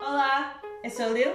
[0.00, 1.32] Olá, eu sou a Lil.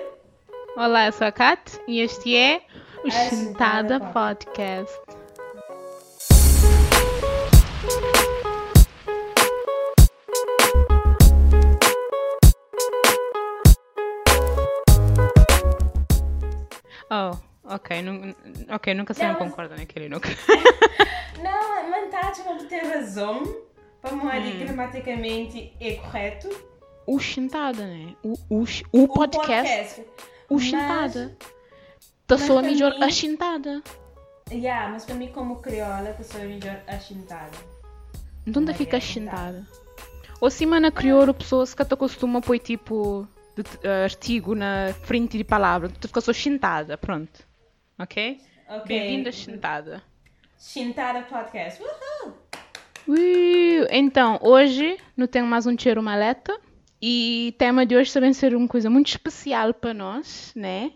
[0.76, 2.62] Olá, eu sou a Kat e este é
[3.04, 4.94] o A Sentada Podcast.
[17.10, 18.36] Oh, ok, nu-
[18.70, 20.30] ok, nunca se Não, não mas- concordo naquele nunca.
[21.42, 23.44] Não, mas tá, tipo, ter razão.
[24.02, 24.60] Para Hum.
[24.60, 26.50] gramaticamente é correto.
[27.06, 28.16] O Sentada, né?
[28.24, 28.64] O, o,
[29.04, 30.02] o podcast,
[30.50, 31.38] o Mas- Sentada.
[32.28, 33.84] Da sua para melhor mim- a Sentada.
[34.52, 37.52] Yeah, mas para mim, como crioula, que sou a melhor achintada.
[38.46, 39.02] De onde Maria fica a.
[39.02, 39.68] Sentada?
[40.40, 40.50] Ou
[40.80, 45.90] na crioulo, pessoas que até costumam pôr tipo de, eh, artigo na frente de palavra.
[45.90, 47.46] Tu fica só Sentada, pronto.
[47.98, 48.40] Ok?
[48.70, 48.86] Ok.
[48.88, 50.02] Bem-vinda, Sentada.
[50.60, 51.82] Chintada Podcast.
[51.82, 52.34] Uhul!
[53.08, 56.58] Ui, Então, hoje não tenho mais um cheiro maleta
[57.06, 60.94] e o tema de hoje também ser uma coisa muito especial para nós, né?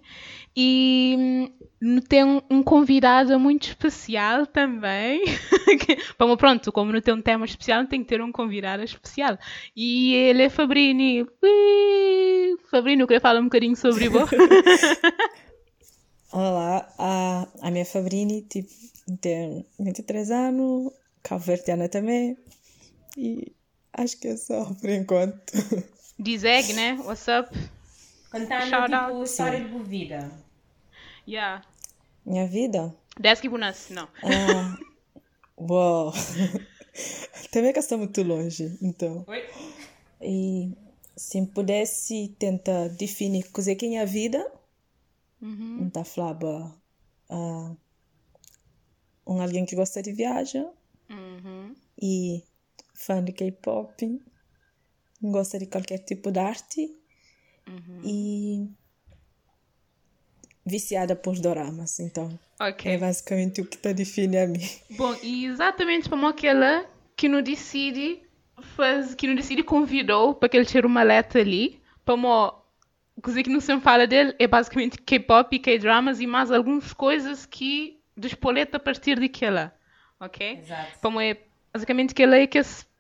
[0.56, 1.50] E
[1.84, 5.26] hum, tem um convidado muito especial também.
[6.18, 9.38] Bom, pronto, como não tem um tema especial, tem que ter um convidado especial.
[9.76, 11.24] E ele é Fabrini.
[11.24, 14.38] Ui, Fabrini, eu queria falar um bocadinho sobre você.
[16.32, 18.70] Olá, a, a minha Fabrini tipo,
[19.20, 22.38] tem 23 anos, cabo-verdiana também,
[23.18, 23.52] e
[23.92, 25.52] acho que é só por enquanto.
[26.20, 26.94] Dizeg, né?
[27.04, 27.50] What's up?
[28.32, 29.30] Contando, Shout tipo, out.
[29.30, 30.32] história de vida.
[31.28, 31.64] Yeah.
[32.26, 32.96] Minha vida?
[33.58, 34.08] Nasce, não.
[34.24, 34.78] Ah,
[35.60, 36.12] uau!
[37.52, 39.24] Também que está muito longe, então.
[39.28, 39.44] Oi?
[40.22, 40.72] E
[41.16, 44.52] se pudesse tentar definir o que é que é a vida,
[45.40, 45.82] Uhum.
[45.84, 46.76] então falava
[47.30, 47.72] ah,
[49.26, 50.68] um alguém que gosta de viagem
[51.10, 51.76] Uhum.
[52.02, 52.44] e
[52.96, 54.20] fã de K-pop,
[55.22, 56.90] gosta de qualquer tipo de arte
[58.04, 58.68] e
[60.66, 62.00] viciada por doramas.
[62.00, 62.92] Então, Ok.
[62.92, 64.60] é basicamente o que está define a mim.
[64.92, 68.22] Bom, e exatamente como aquela que não decide
[68.76, 72.16] faz, que não decide convidou para que ele tire uma letra ali, para
[73.22, 77.46] coisa que não se fala dele é basicamente K-pop e K-dramas e mais algumas coisas
[77.46, 79.74] que despoleta a partir daquela,
[80.20, 80.60] ok?
[80.60, 81.00] Exato.
[81.02, 81.38] Como é
[81.74, 82.58] basicamente que ela é que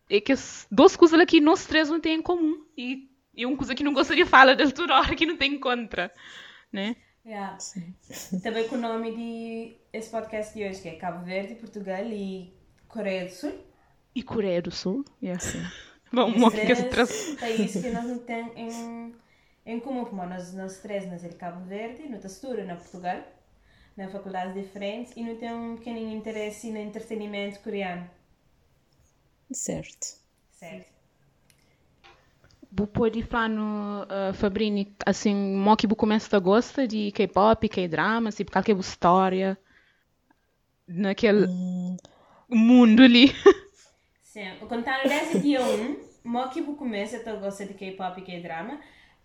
[0.10, 3.56] é que as duas coisas que nós três não têm em comum e e uma
[3.56, 6.12] coisa que não gostaria de falar dele toda hora que não tem contra,
[6.74, 6.96] né?
[7.24, 7.58] Yeah.
[8.42, 12.52] Também com o nome de esse podcast de hoje, que é Cabo Verde, Portugal e
[12.88, 13.54] Coreia do Sul.
[14.16, 15.56] E Coreia do Sul, yes.
[16.12, 19.14] Bom, uma que três países que nós não temos em,
[19.66, 23.22] em comum, como nós, nós três nascemos em Cabo Verde, no Tastura, na Portugal,
[23.96, 28.10] na faculdades diferentes, e não tem um pequeno interesse no entretenimento coreano,
[29.52, 30.18] Certo.
[30.52, 30.98] certo?
[32.70, 38.32] Bu pode falar no uh, Fabrini, assim, mo que começa a gostar de K-pop, K-drama,
[38.32, 39.58] tipo, qualquer história
[40.88, 41.48] naquele
[42.50, 43.34] mundo ali.
[44.22, 48.80] Sim, o contando desde dia 1, Moki começa a gostar de K-pop e K-drama,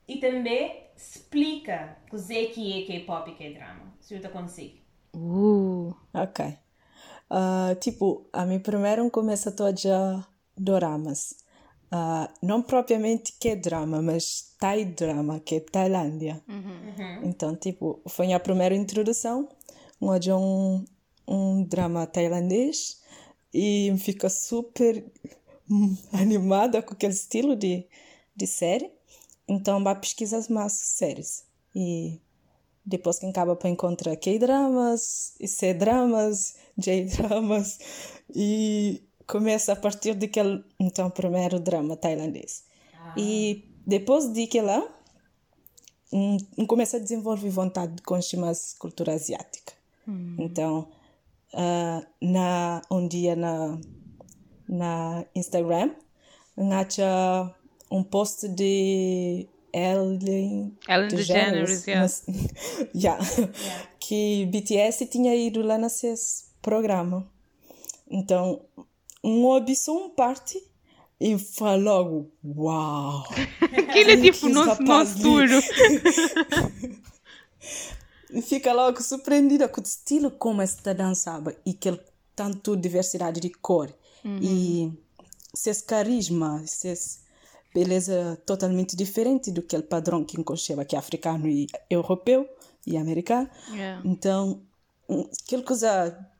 [0.06, 4.78] e também explica o que é K-pop e K-drama, se eu consigo.
[5.14, 6.56] Uh, Ok.
[7.34, 10.22] Ah, tipo, a mim primeiro começa todo já
[10.54, 11.34] doramas.
[11.90, 16.42] Ah, não propriamente que drama, mas Thai drama, que é Tailândia.
[17.24, 19.48] Então, tipo, foi a primeira introdução,
[19.98, 20.84] onde é um,
[21.26, 23.00] um drama tailandês
[23.52, 25.02] e fica super
[26.12, 27.86] animada com aquele estilo de,
[28.36, 28.90] de série.
[29.48, 31.44] Então, vai pesquisar mais séries.
[31.74, 32.20] E
[32.84, 37.78] depois que acaba para encontrar K-dramas, e C-dramas, J-dramas
[38.34, 42.64] e começa a partir daquele então primeiro drama tailandês.
[43.16, 44.82] E depois de que lá
[46.12, 49.72] um, um começa a desenvolver vontade de conhecer mais cultura asiática.
[50.38, 50.88] Então,
[51.54, 53.78] ah, na um dia na
[54.68, 55.90] na Instagram,
[56.72, 57.54] acha
[57.90, 62.02] um post de Ellen Ellen DeGeneres, yeah.
[62.02, 62.24] mas-
[62.94, 63.20] yeah.
[64.00, 66.06] que BTS tinha ido lá nesse
[66.62, 67.26] programa.
[68.08, 68.62] Então,
[69.22, 70.62] um um parte
[71.20, 73.24] e fala logo, uau!
[73.78, 74.82] aquele é tipo nosso,
[75.18, 75.60] duro.
[78.42, 82.00] Fica logo surpreendida com o estilo como esta dançava e que
[82.34, 83.92] tanto diversidade de cor
[84.24, 84.90] e
[85.54, 87.20] seus carisma, seus
[87.74, 92.48] beleza totalmente diferente do que o padrão que enconchava que é africano e europeu
[92.86, 93.48] e americano.
[93.70, 94.02] Yeah.
[94.04, 94.60] Então,
[95.44, 96.31] aquela coisa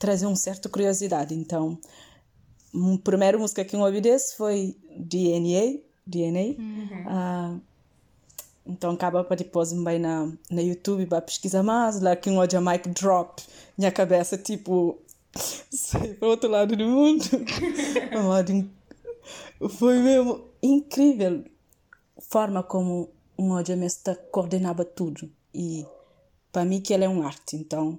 [0.00, 1.34] trazia uma certa curiosidade.
[1.34, 1.78] Então,
[2.74, 6.56] a primeira música que eu ouvi desse foi DNA, DNA.
[7.06, 7.56] Ah,
[8.66, 12.58] Então acaba para depois bem na, na YouTube para pesquisar mais, lá que um hoje
[12.58, 13.42] mic drop,
[13.76, 14.98] minha cabeça tipo
[16.18, 17.24] para outro lado do mundo.
[19.78, 21.44] Foi mesmo incrível
[22.18, 25.84] forma como um hoje mestre coordenava tudo e
[26.52, 27.98] para mim que ele é um arte, então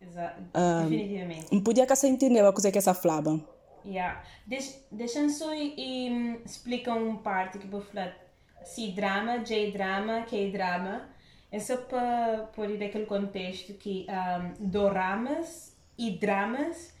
[0.00, 0.42] Exato.
[0.54, 1.46] um, Definitivamente.
[1.52, 3.40] não podia que você entender a coisa que essa falava.
[3.84, 4.22] Yeah.
[4.46, 8.16] Deixa, deixa só e, hum, explica um parte que eu vou falar.
[8.62, 11.08] Se drama, J-drama, K-drama.
[11.52, 16.92] É só para pôr aquele contexto que um, doramas e dramas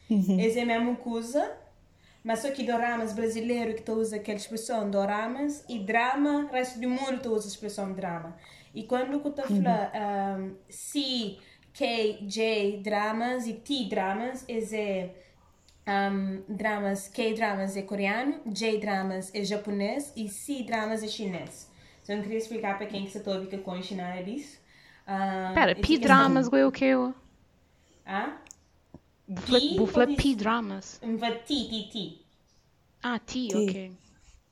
[0.56, 1.56] é a mesma coisa.
[2.22, 6.80] Mas só que doramas brasileiro que tu usa aquela expressão doramas e drama, o resto
[6.80, 8.34] do mundo tu usa a expressão drama.
[8.74, 11.38] E quando eu estou falando um, C, K,
[11.74, 15.10] J dramas e T dramas, é
[15.86, 21.70] um, dramas, K-dramas é coreano, J-dramas é japonês e C-dramas é chinês.
[22.02, 24.58] Então eu queria explicar para quem que se está ouvindo com nada disso.
[25.06, 27.14] Um, Pera, P-dramas, é o que eu...
[28.06, 28.38] Ah?
[29.26, 31.00] Bufla, P bufla pode- P-dramas.
[31.02, 32.18] Um T, T, T.
[33.02, 33.48] Ah, T.
[33.54, 33.92] ok.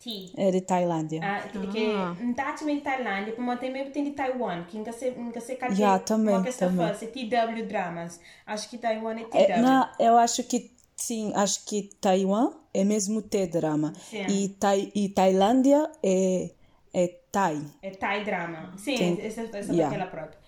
[0.02, 0.32] T.
[0.37, 1.20] É de Tailândia.
[1.22, 4.93] Ah, que, que não está também de Tailândia, mas também tem de Taiwan, que nunca
[4.93, 6.88] se nunca se calhar Já, também, também.
[6.88, 8.20] fácil, TW dramas.
[8.46, 9.37] Acho que Taiwan é TW.
[9.37, 13.93] É, não, eu acho que sim, acho que Taiwan é mesmo T-drama.
[14.10, 14.26] Sim.
[14.28, 16.50] E, tai, e Tailândia é,
[16.93, 17.62] é Thai.
[17.82, 18.72] É Thai drama.
[18.76, 19.19] Sim, Sim.
[19.20, 19.84] essa, essa Yeah.
[19.84, 20.42] daquela própria.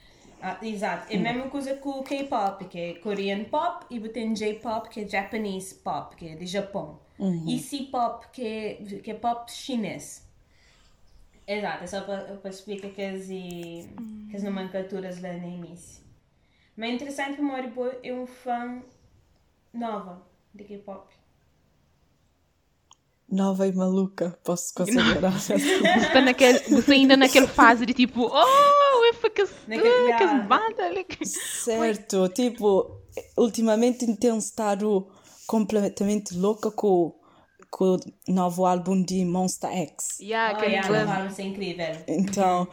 [0.47, 1.11] Ah, exato.
[1.11, 5.01] É a mesma coisa com o K-pop, que é Korean pop, e tem J-pop, que
[5.01, 7.01] é Japanese pop, que é de Japão.
[7.47, 10.29] E C-pop, que é, que é pop chinês.
[11.49, 13.89] Exato, é só para explicar que as, e-
[14.29, 16.05] que as nomenclaturas lá no início.
[16.77, 18.83] Mas é interessante que o Moribo é um fã
[19.73, 21.15] nova de K-pop.
[23.31, 25.41] Nova e maluca, posso considerar.
[25.41, 25.55] Você,
[26.13, 28.84] tá naquele, você ainda naquela fase de tipo, oh,
[29.67, 30.05] Naquele-
[31.05, 31.27] que ali.
[31.27, 33.01] certo, tipo,
[33.37, 35.07] ultimamente tenho estado
[35.47, 37.15] completamente louca com,
[37.71, 40.19] com o novo álbum de Monster X.
[40.21, 41.07] Yeah, Oh, glam.
[41.07, 41.97] não, isso é incrível.
[42.09, 42.69] Então,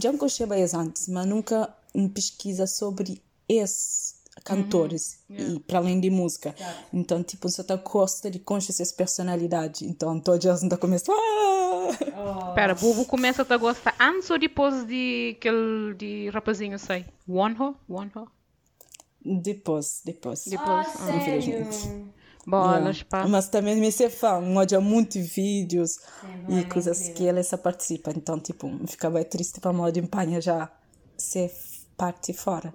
[0.00, 6.00] já me conheci bem antes, mas nunca me pesquisa sobre esses cantores e para além
[6.00, 6.54] de música.
[6.92, 9.82] Então, tipo, só tá gosta de conhecer essas personalidades.
[9.82, 11.14] Então, todos eles ainda começam.
[11.14, 11.54] Ah!
[12.16, 12.54] Oh.
[12.54, 17.04] Pera, o bobo começa a gostar antes ou depois de aquele de rapazinho sei?
[17.28, 17.76] Wonho?
[17.88, 18.26] Wonho?
[19.24, 20.44] Depois, depois.
[20.46, 20.86] Ah, Depois.
[21.24, 21.66] sério?
[22.46, 23.04] Bolas, Yeah.
[23.08, 23.26] pá.
[23.28, 27.16] Mas também me ser fã, olha muito vídeos Sim, e vai, coisas incrível.
[27.16, 28.10] que ele só participa.
[28.14, 30.70] Então, tipo, fica bem triste para mal de empanha já
[31.16, 31.50] ser
[31.96, 32.72] parte fora.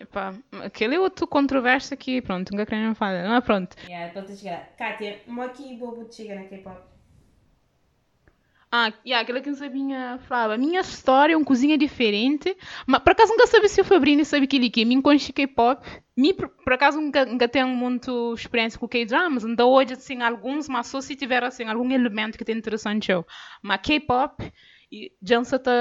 [0.00, 3.22] Epá, aquele é outro controvérsia que, pronto, nunca querem falar.
[3.22, 3.76] Não é pronto.
[3.86, 4.74] Yeah, para te chegar.
[4.78, 6.80] Kátia, mo aqui bobo te chega na K-pop.
[8.72, 10.56] Ah, yeah, aquela que não sabia falava.
[10.56, 12.56] Minha história é uma cozinha diferente.
[12.86, 15.84] Mas por acaso nunca sabe se o Fabrini sabe aquele que me conhece K-pop.
[16.16, 19.44] Me, por, por acaso nunca, nunca tenho muito experiência com K-dramas.
[19.44, 23.26] Então hoje, assim, alguns, mas só se tiver, assim, algum elemento que tem interessante eu.
[23.60, 24.50] Mas K-pop,
[24.90, 25.72] e Jansa tá,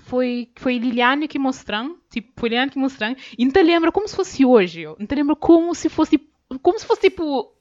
[0.00, 1.98] foi, foi Liliane que mostrou.
[2.10, 3.16] Tipo, foi Liliane que mostrou.
[3.38, 4.84] E não te lembra como se fosse hoje.
[5.06, 6.18] te lembra como se fosse,
[6.62, 7.54] como se fosse, tipo,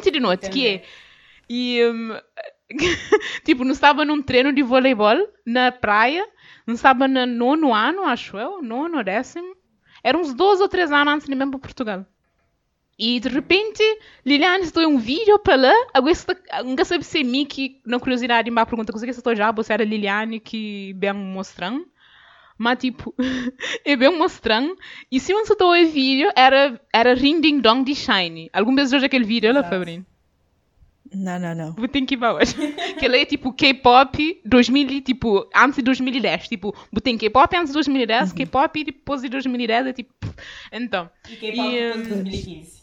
[0.00, 0.84] te de noite, que é...
[1.48, 2.16] E, hum,
[3.44, 6.26] tipo, não estava num treino de voleibol na praia,
[6.66, 9.56] não estava no nono ano, acho eu, nono ou décimo.
[10.04, 12.06] Era uns 12 ou 13 anos antes de mesmo para Portugal.
[12.98, 13.82] E de repente,
[14.24, 16.14] Liliane estou um vídeo para lá, agora
[16.64, 19.72] nunca sabe se é mim que, na curiosidade, me pergunta coisa que estou já, você
[19.72, 21.86] era Liliane que bem mostrando.
[22.56, 23.14] Mas, tipo,
[23.84, 24.76] é bem mostrando.
[25.10, 28.50] E se você estou em vídeo, era, era Ring Ding Dong de Shiny.
[28.52, 30.06] Algum vez já aquele vídeo, olha, Fabrinho?
[31.14, 31.72] Não, não, não.
[31.72, 32.54] Vou ter que ir para hoje.
[32.98, 36.48] que ele é tipo K-pop 2000, e, tipo, antes de 2010.
[36.48, 40.12] Tipo, tem K-pop antes de 2010, K-pop e depois de 2010 é tipo.
[40.70, 41.10] Então.
[41.28, 42.81] E K-pop depois de hum, 2015.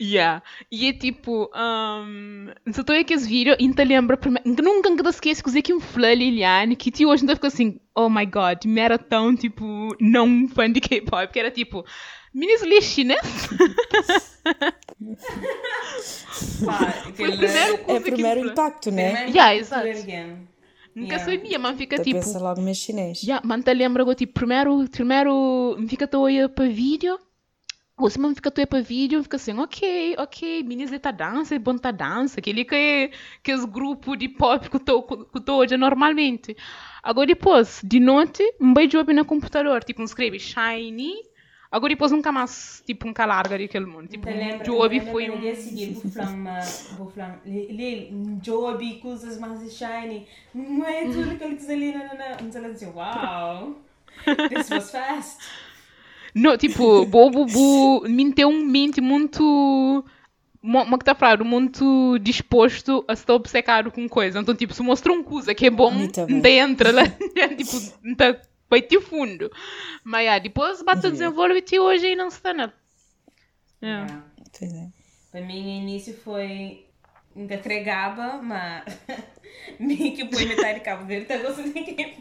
[0.00, 0.42] Yeah.
[0.72, 1.48] E é tipo.
[1.54, 4.18] Um, se eu aqui esse vídeo, ainda lembra.
[4.44, 7.78] Nunca nunca esqueço que usei aqui um flã Liliane que tipo, hoje ainda ficou assim.
[7.94, 9.94] Oh my god, me era tão tipo.
[10.00, 11.32] Não fã de K-pop.
[11.32, 11.84] Que era tipo.
[12.34, 13.48] Meninas li chinês?
[16.64, 16.78] Pá,
[17.14, 19.12] Foi o primeiro É o primeiro que impacto, né?
[19.12, 19.86] primeiro Yeah, to exato.
[20.94, 21.24] Nunca Yeah.
[21.24, 22.18] sabia, mas fica Tu tipo.
[22.20, 23.20] pensa logo em chinês.
[23.20, 27.18] Já, mas te lembra tipo, primeiro, primeiro, me fica tô aí para vídeo,
[27.96, 31.58] ou se me fica aí para vídeo, fica assim, ok, ok, meninas tá dança, é
[31.58, 33.10] bom tá dança, aquele que é,
[33.42, 36.56] que é os grupos de pop que tô, que tô hoje normalmente.
[37.02, 41.14] Agora depois, de noite, me vejo no computador, tipo, me escreve Shiny,
[41.74, 44.06] Agora depois nunca mais, tipo, nunca larga daquele mundo.
[44.06, 44.28] Tipo,
[44.64, 45.40] Joby foi um...
[45.40, 46.60] dia seguinte, vou falar,
[46.96, 47.42] vou falar,
[48.40, 52.72] Joby, coisas mais shiny, não é tudo que ali, não, não, não.
[52.72, 53.76] Disse, wow,
[54.48, 55.42] this was fast.
[56.34, 60.04] Não, tipo, bobo, bo, me tem um mente muito
[60.62, 64.40] uma que tá falando, muito disposto a estar obcecado com coisa.
[64.40, 67.02] Então, tipo, se mostra uma coisa que é bom, não entra lá,
[67.56, 69.50] tipo, tá vai te fundo.
[70.02, 72.74] Mas, yeah, depois bate desenvolve e hoje e não está nada.
[73.82, 74.24] Yeah.
[74.60, 74.90] Yeah.
[75.30, 76.83] Para mim, o início foi
[77.34, 78.84] entregava, mas
[79.78, 82.16] que põe metade de Cabo Verde, então gosto de que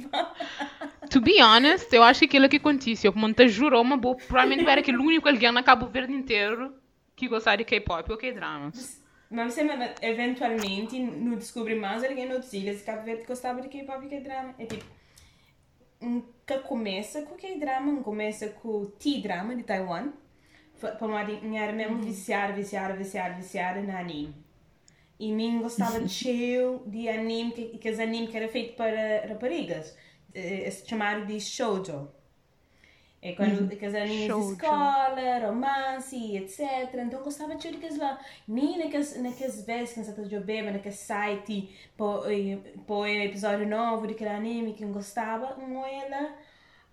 [1.10, 4.68] To be honest, eu acho que aquilo que aconteceu, como te jurou uma boa, provavelmente
[4.68, 6.74] era aquele único alguém na Cabo Verde inteiro
[7.16, 8.72] que gostar de K-pop ou K-drama.
[9.30, 9.62] Mas você
[10.02, 14.10] eventualmente não descobre mais alguém no ilhas de Cabo Verde que gostava de K-pop e
[14.10, 14.56] K-drama.
[14.58, 14.86] É tipo,
[16.46, 20.12] que começa com K-drama, começa com T-drama de Taiwan.
[20.80, 21.08] Para
[21.56, 24.36] era mesmo viciar, viciar, viciar, viciar na anime.
[25.20, 29.96] E mim gostava cheio de anime, que, que anime que era feito para raparigas,
[30.34, 32.10] é, chamado de shoujo.
[33.26, 33.68] É quando uhum.
[33.68, 36.94] aqueles animes de escola, romance, etc.
[36.94, 38.20] Então eu gostava de ver lá.
[38.46, 44.74] Nem naqueles, naqueles vezes que estava jogando, naquele site, para o episódio novo daquele anime
[44.74, 46.36] que eu gostava, não era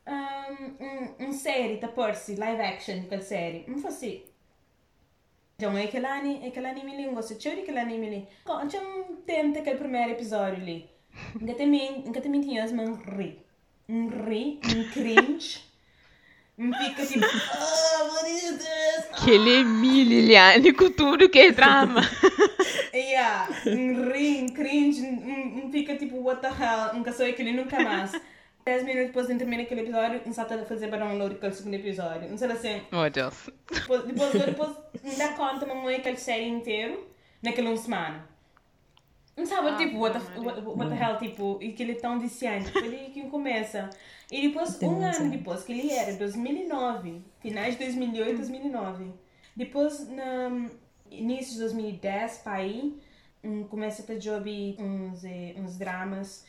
[0.06, 3.64] um, um, um série da Percy, live action daquela série.
[3.66, 4.29] Não fosse
[5.60, 8.28] então, é aquele anime, aquele anime ali, eu gosto de aquele anime ali.
[8.70, 10.88] Tinha um tempo daquele primeiro episódio ali.
[11.38, 13.38] Nunca também, nunca também tinha mas um ri.
[13.86, 15.60] Um ri, um cringe.
[16.56, 19.22] Me fica tipo, oh, what is this?
[19.22, 22.00] Que ele é Liliane, com tudo que é drama.
[22.94, 28.12] yeah, um rim, cringe, me fica tipo, what the hell, nunca sou aquele, nunca mais.
[28.64, 32.28] 10 minutos depois de terminar aquele episódio, não sabe fazer download aquele segundo episódio.
[32.28, 32.82] Não sei assim.
[32.92, 33.50] Oh, Deus.
[33.70, 37.06] Depois, depois, depois me dá conta, mamãe, aquele série inteiro,
[37.42, 38.28] naquela uma semana.
[39.36, 41.94] Não sabe, ah, tipo, what the, what, what the hell, tipo, e que ele é
[41.94, 42.70] tão viciante.
[42.70, 43.88] Foi aí que começa.
[44.30, 49.12] E depois, um ano depois, que ele era, 2009, finais de 2008, 2009.
[49.56, 50.70] Depois, no
[51.10, 53.00] início de 2010, para aí,
[53.42, 56.44] um, começa a ter job uns, eh, uns dramas,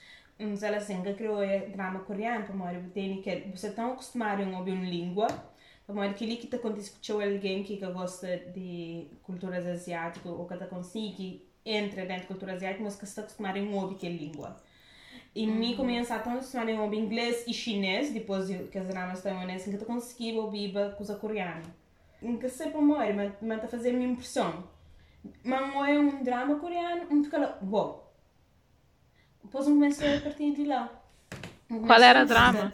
[1.04, 4.86] que criou é drama coreano, para morar tem que você tão acostumado a ouvir uma
[4.86, 5.28] língua,
[5.86, 10.54] para que ele que está quando escutou alguém que gosta de culturas asiáticas ou que
[10.54, 14.58] está consegue entra dentro da cultura asiática, mas que está acostumado a ouvir aquela língua.
[15.34, 15.56] E uhum.
[15.56, 19.74] me começa a tão acostumado a ouvir inglês e chinês, depois que as dramas taiwaneses,
[19.74, 21.64] que eu consegui ouvir coisa coreana.
[22.40, 24.64] Que sempre morre, mas está fazendo minha impressão.
[25.44, 28.00] Mas é um drama coreano, um fica uau.
[29.44, 30.90] Depois eu comecei a partir de lá.
[31.68, 32.74] Qual era o drama?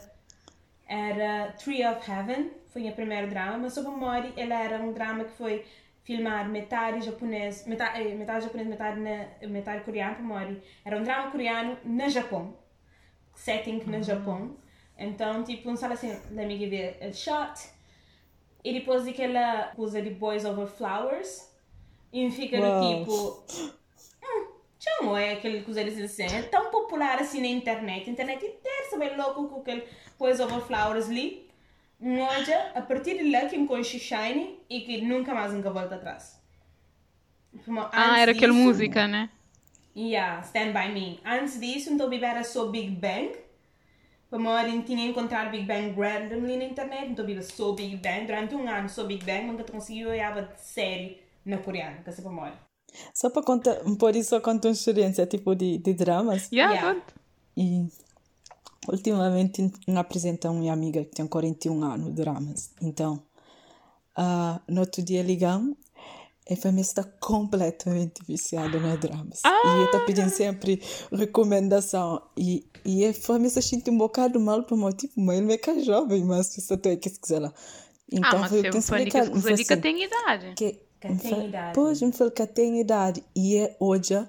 [0.88, 5.26] Era Tree of Heaven, foi o primeiro drama, mas sobre Mori, ele era um drama
[5.26, 5.66] que foi
[6.04, 10.62] filmar metade japonês, metade, eh, metade japonês, metade, na, metade coreano, Mori.
[10.86, 12.56] Era um drama coreano no Japão.
[13.36, 14.04] Setting no uhum.
[14.04, 14.58] Japão.
[14.98, 17.70] Então, tipo, um sabe assim, let me give it a shot.
[18.64, 21.54] E depois aquela coisa de Boys Over Flowers.
[22.12, 23.46] E fica do tipo...
[25.17, 28.10] É aquele coisa assim, é tão popular assim na internet.
[28.10, 29.84] A internet inteira se vai louco com aquele
[30.19, 31.50] Boys Over Flowers ali.
[32.75, 36.39] A partir de lá que me conheci Shine e que nunca mais nunca volta atrás.
[37.91, 39.29] ah, era aquela música, né?
[39.96, 41.19] Yeah, Stand By Me.
[41.25, 43.36] Antes disso, então era só Big Bang.
[44.29, 48.25] Para morrer, tinha encontrado Big Bang randomly na internet, então viva só Big Bang.
[48.27, 52.67] Durante um ano só Big Bang, nunca conseguiu olhar série na coreana, que para morrer.
[53.13, 56.50] Só para contar, por isso conta uma experiência tipo de, de dramas.
[56.51, 57.01] Yeah, yeah.
[57.56, 57.88] E
[58.88, 62.72] ultimamente me apresenta uma amiga que tem 41 anos de dramas.
[62.82, 63.22] Então,
[64.17, 65.75] uh, no outro dia ligamos
[66.50, 69.41] e a família está completamente viciada nos dramas.
[69.44, 69.79] Ah!
[69.82, 72.22] E está pedindo sempre recomendação.
[72.38, 74.89] E, e a família se sente um bocado mal para mim.
[74.91, 77.53] Tipo, mas ele é que é jovem, mas você tem que se quiser lá.
[78.10, 79.29] Então, ah, mas eu tenho que explicar.
[79.29, 80.53] Mas assim, tem idade.
[80.56, 81.74] Que, que tem idade.
[81.74, 83.24] Pois, me falou que tem idade.
[83.36, 84.27] E é hoje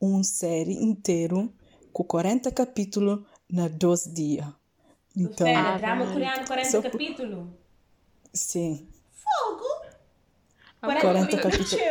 [0.00, 1.52] uma série inteiro
[1.92, 3.20] com 40 capítulos
[3.50, 4.46] na 12 dias.
[5.16, 7.48] Então, Espera, drama coreano 40 capítulos?
[8.32, 8.88] Sim.
[9.12, 9.64] Fogo!
[10.80, 11.72] 40, 40 capítulos.
[11.74, 11.90] É,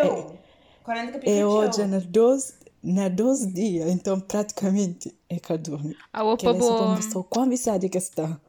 [0.83, 1.39] 40 capítulos.
[1.39, 5.93] É hoje na 12, na 12 dias, então praticamente é que eu durmo.
[6.13, 6.97] A opa boa.
[7.29, 8.39] Quão viciada que está.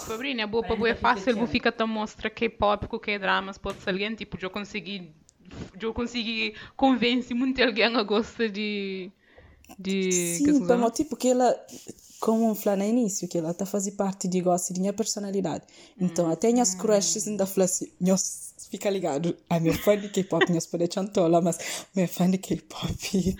[0.00, 3.90] Sabrina, boa para boa é fácil, vou ficar tão mostra K-pop com K-dramas, pode ser
[3.90, 5.12] alguém, tipo, eu consegui,
[5.80, 9.10] eu consegui convencer muito alguém a gostar de
[9.78, 11.54] De Sim, para tipo, que ela,
[12.18, 15.64] como falei no início, que ela está fazer parte de gosto de minha personalidade.
[15.98, 20.52] Então, até as crushes ainda falam assim, nós fica ligado, a minha fã de K-pop,
[20.52, 23.34] nós podemos chantar mas minha fã de K-pop e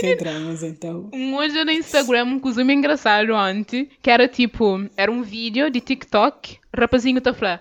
[0.00, 1.10] K-dramas, então.
[1.12, 5.80] Um hoje no Instagram, um costume engraçado ontem, que era tipo, era um vídeo de
[5.80, 7.60] TikTok, rapazinho tá falando,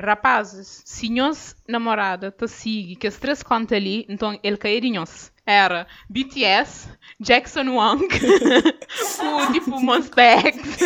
[0.00, 5.02] rapazes, se nós namorada te sigue, que as três contas ali, então ele cairia.
[5.46, 6.88] Era BTS,
[7.20, 10.78] Jackson Wang, o tipo Monster X.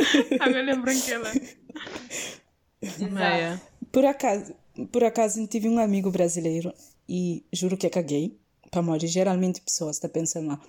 [0.40, 1.30] Agora lembram que ela.
[2.80, 3.62] Exato.
[3.92, 4.54] Por acaso,
[4.90, 6.72] por acaso tive um amigo brasileiro
[7.08, 8.38] e juro que é gay.
[8.70, 10.60] Para morrer, geralmente pessoas estão pensando lá.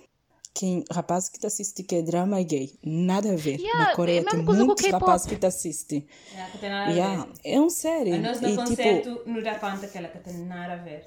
[0.58, 2.78] Quem rapaz que te assiste que é drama é gay.
[2.82, 3.60] Nada a ver.
[3.60, 6.06] Yeah, Na Coreia é a tem muitos rapazes que te assistem.
[6.32, 7.32] Yeah, que tem nada a Yeah, ver.
[7.44, 8.14] é um sério.
[8.14, 10.76] A nós no E, tipo, concerto não dá conta que ela que tem nada a
[10.76, 11.04] ver.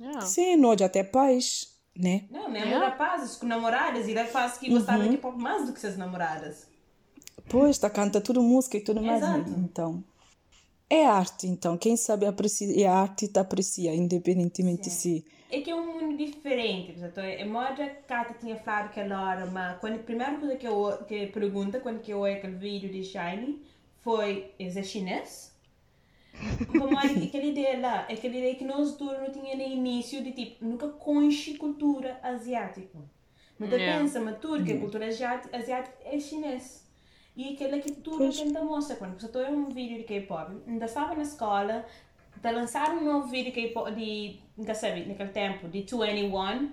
[0.00, 0.20] Yeah.
[0.20, 2.26] sim, nós até pais, né?
[2.30, 2.90] Não, mesmo Yeah.
[2.90, 6.68] rapazes com namoradas e rapazes que gostavam de K-pop mais do que suas namoradas.
[7.48, 9.20] Pois, tá canta tudo música e tudo mais.
[9.20, 9.38] né?
[9.40, 9.50] Exato.
[9.58, 10.04] Então,
[10.90, 11.76] é arte, então.
[11.78, 15.24] Quem sabe aprecia, é arte te aprecia, independentemente se...
[15.48, 19.22] É que é um mundo diferente, portanto, é moda que a Kata tinha falado aquela
[19.22, 22.56] hora, mas quando, a primeira coisa que eu que pergunta quando que eu olhei aquele
[22.56, 23.62] vídeo de Shiny
[24.00, 25.54] foi, é chinês?
[26.66, 29.62] Como é que aquela ideia lá, é aquela ideia que nós todos não tinha no
[29.62, 32.98] início de tipo, nunca conche cultura asiática.
[33.58, 34.00] Não te Yeah.
[34.00, 36.83] pensa, mas tudo que é cultura asiática, asiática é chinês.
[37.36, 38.38] E aquela que tudo Pois.
[38.38, 41.84] tenta mostrar, quando você tem um vídeo de K-pop, ainda estava na escola,
[42.36, 46.70] de lançar um novo vídeo de K-pop de, nunca sabe, naquele tempo, de 2NE1,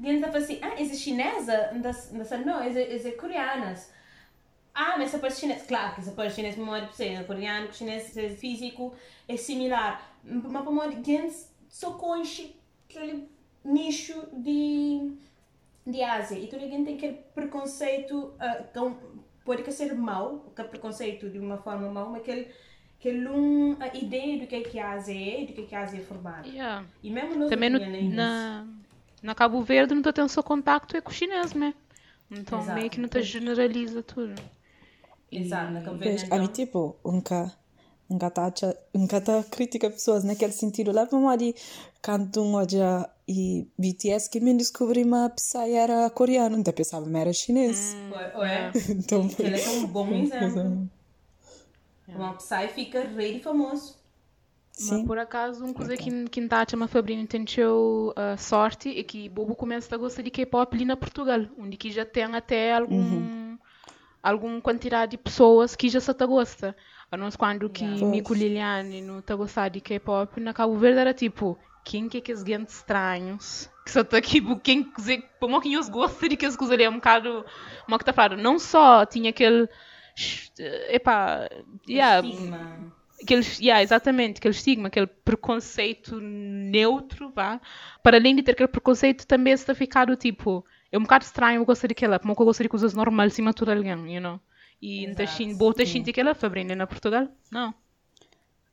[0.00, 1.70] e ainda falou assim, ah, essa é chinesa?
[1.72, 3.92] Ainda, ainda sabe, não, essa é coreanas.
[4.74, 8.16] Ah, mas essa parte chinês, claro que essa parte chinês é possível, coreano, com chinês
[8.16, 8.94] é físico
[9.28, 11.36] é similar, mas para mim, gente
[11.68, 12.56] só conhece
[12.88, 13.28] aquele
[13.64, 15.12] nicho de,
[15.86, 18.96] de Ásia, e toda a gente tem aquele preconceito, ah, com,
[19.44, 22.48] pode que ser mau, que é preconceito de uma forma mau, mas aquele,
[22.98, 25.66] aquele um, a ideia do que é que a Ásia é e do que é
[25.66, 26.48] que a Ásia é formada.
[26.48, 26.86] Yeah.
[27.02, 28.66] E mesmo nós Também no, não tínhamos na,
[29.22, 31.74] na Cabo Verde não está tendo só contacto é com o chinês, né?
[32.30, 32.78] Então Exato.
[32.78, 34.40] meio que não te generaliza tudo.
[35.30, 36.48] Exato, na Cabo Pois, Verde, então.
[36.48, 37.59] tipo, nunca, nunca
[38.30, 40.90] tá, acha- nunca tá crítica pessoas naquele sentido.
[40.90, 41.54] Lá para ali,
[42.02, 47.16] canto um olha e BTS que me descobri uma Psy era coreano, então pensava que
[47.16, 47.94] era chinês.
[48.34, 48.72] Ou é?
[48.90, 50.88] Então, Ele é um bom exemplo.
[52.08, 54.00] Uma Psy fica rei de famoso.
[54.80, 55.06] Mas sim.
[55.06, 59.54] por acaso, uma coisa que que está a Fabrício tentou uh, sorte é que Bobo
[59.54, 63.58] começa a gostar de K-pop ali na Portugal, onde que já tem até algum
[64.22, 66.74] alguma quantidade de pessoas que já só te gosta.
[67.10, 68.06] A nós quando que Yeah.
[68.06, 72.20] Mico Liliane não tá gostar de K-pop, na Cabo Verde era tipo, quem que é
[72.20, 73.68] que é gente estranhos?
[73.84, 76.72] Que só tá aqui, tipo, quem quiser, como que eles gostam de que as coisas
[76.72, 77.44] ali, é um bocado,
[77.88, 79.68] uma que tá falando, não só tinha aquele,
[80.88, 81.48] epá,
[81.88, 82.92] yeah, Estigma.
[83.20, 87.60] aquele, yeah, exatamente, aquele estigma, aquele preconceito neutro, vá.
[88.04, 91.64] Para além de ter aquele preconceito, também está ficado tipo, é um bocado estranho eu
[91.66, 94.40] gostar daquela, como eu gostaria de coisas normais cima de tudo alguém, you know?
[94.80, 95.36] E não Exato.
[95.36, 97.28] tens boa tens aquela Fabrício na Portugal?
[97.50, 97.74] Não.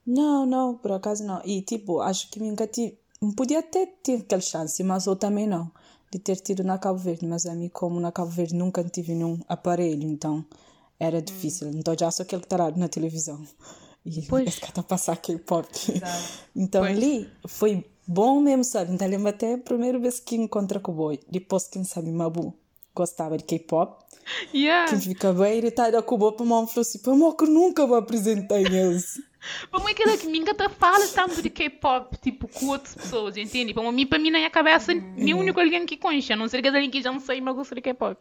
[0.06, 1.42] Não, não, por acaso não.
[1.44, 2.98] E tipo, acho que nunca tive.
[3.36, 5.70] Podia até ter aquela chance, mas eu também não.
[6.10, 7.26] De ter tido na Cabo Verde.
[7.28, 10.46] Mas a mim, como na Cabo Verde nunca tive nenhum aparelho, então
[11.00, 11.68] era difícil.
[11.70, 13.46] Então já sou aquele que está na televisão.
[14.06, 14.48] E Pois.
[14.48, 15.68] esse que está a passar K-pop.
[16.56, 16.98] Então Pois.
[16.98, 18.94] ali foi bom mesmo, sabe?
[18.94, 21.20] Então lembro até a primeira vez que encontrei com o boy.
[21.30, 22.54] Depois, quem sabe, Mabu
[22.96, 24.06] gostava de K-pop.
[24.54, 24.90] Yeah.
[24.90, 27.96] Que fica bem irritada com o boy, para mim falou assim: Pô, que nunca me
[27.96, 29.22] apresentei eles.
[29.72, 33.74] Para mim, aquela que nunca te fala tanto de K-pop, tipo, com outras pessoas, entende?
[33.74, 36.62] Para mim, para mim, na minha cabeça, nenhum único alguém que conhece, a não ser
[36.62, 38.20] que alguém que já não sei, mas gosta de K-pop.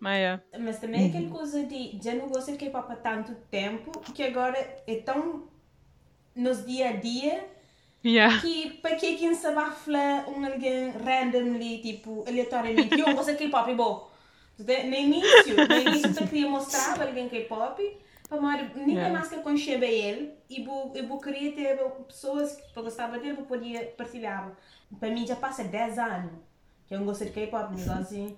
[0.00, 0.40] Mas, é.
[0.58, 4.22] Mas também é aquela coisa de já não gosto de K-pop há tanto tempo que
[4.22, 5.48] agora é tão
[6.34, 7.58] nos dia a dia
[8.04, 8.40] Yeah.
[8.40, 13.70] que para que quem se abafla um alguém randomly, tipo, aleatoriamente, eu gosto de K-pop,
[13.70, 14.08] é bom.
[14.58, 18.40] No início, no início eu queria mostrar para alguém K-pop, para
[18.74, 19.12] ninguém Yeah.
[19.12, 24.52] mais que conhecia ele e eu, queria ter pessoas que gostavam dele, eu podia partilhar.
[24.98, 26.32] Para mim já passa 10 anos
[26.86, 28.36] que eu não gosto de K-pop, gosto assim.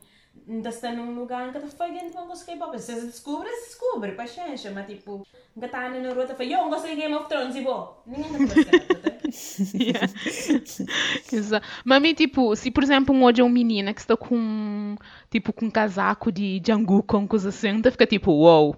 [0.48, 2.78] Ainda está num lugar em que está fazendo não gosto de K-pop.
[2.78, 4.70] Se você descobre, se descobre, paciência.
[4.70, 7.62] Mas tipo, ainda está na rua, fala, eu não gosto de Game of Thrones e
[7.62, 8.02] vou.
[8.06, 9.09] Ninguém está.
[9.74, 10.08] Yeah.
[11.32, 11.66] Exato.
[11.84, 14.96] Mas a mim, tipo, se por exemplo um hoje é um menina que está com
[15.30, 18.76] tipo com um casaco de Jungkook com coisa assim, então fica tipo, wow,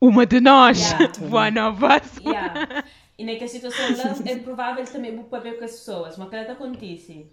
[0.00, 1.12] uma de nós, Yeah.
[1.30, 2.24] one of us.
[2.24, 2.84] Yeah.
[3.18, 6.52] E naquela situação lá, é provável também vou ver com as pessoas, mas que ela
[6.52, 7.26] acontece.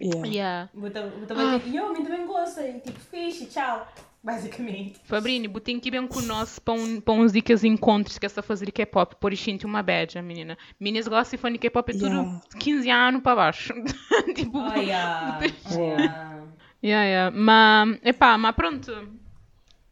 [0.00, 0.26] Yeah.
[0.28, 0.70] Yeah.
[0.74, 1.60] Bota, bota ah.
[1.72, 3.86] eu, também gosto, e tipo, fixe, tchau.
[4.26, 4.98] Basicamente.
[5.04, 8.72] Fabrini, botem que bem com nós para, um, para uns dicas encontros que essa fazer
[8.72, 10.58] K-pop, por isso uma badge, menina.
[10.80, 12.40] Meninas gostam de fazer K-pop é tudo yeah.
[12.58, 13.72] 15 anos para baixo.
[14.34, 15.38] tipo, oh, yeah.
[15.40, 16.42] oh, yeah.
[16.82, 17.36] yeah, yeah.
[17.36, 19.08] Mas, epá, mas pronto.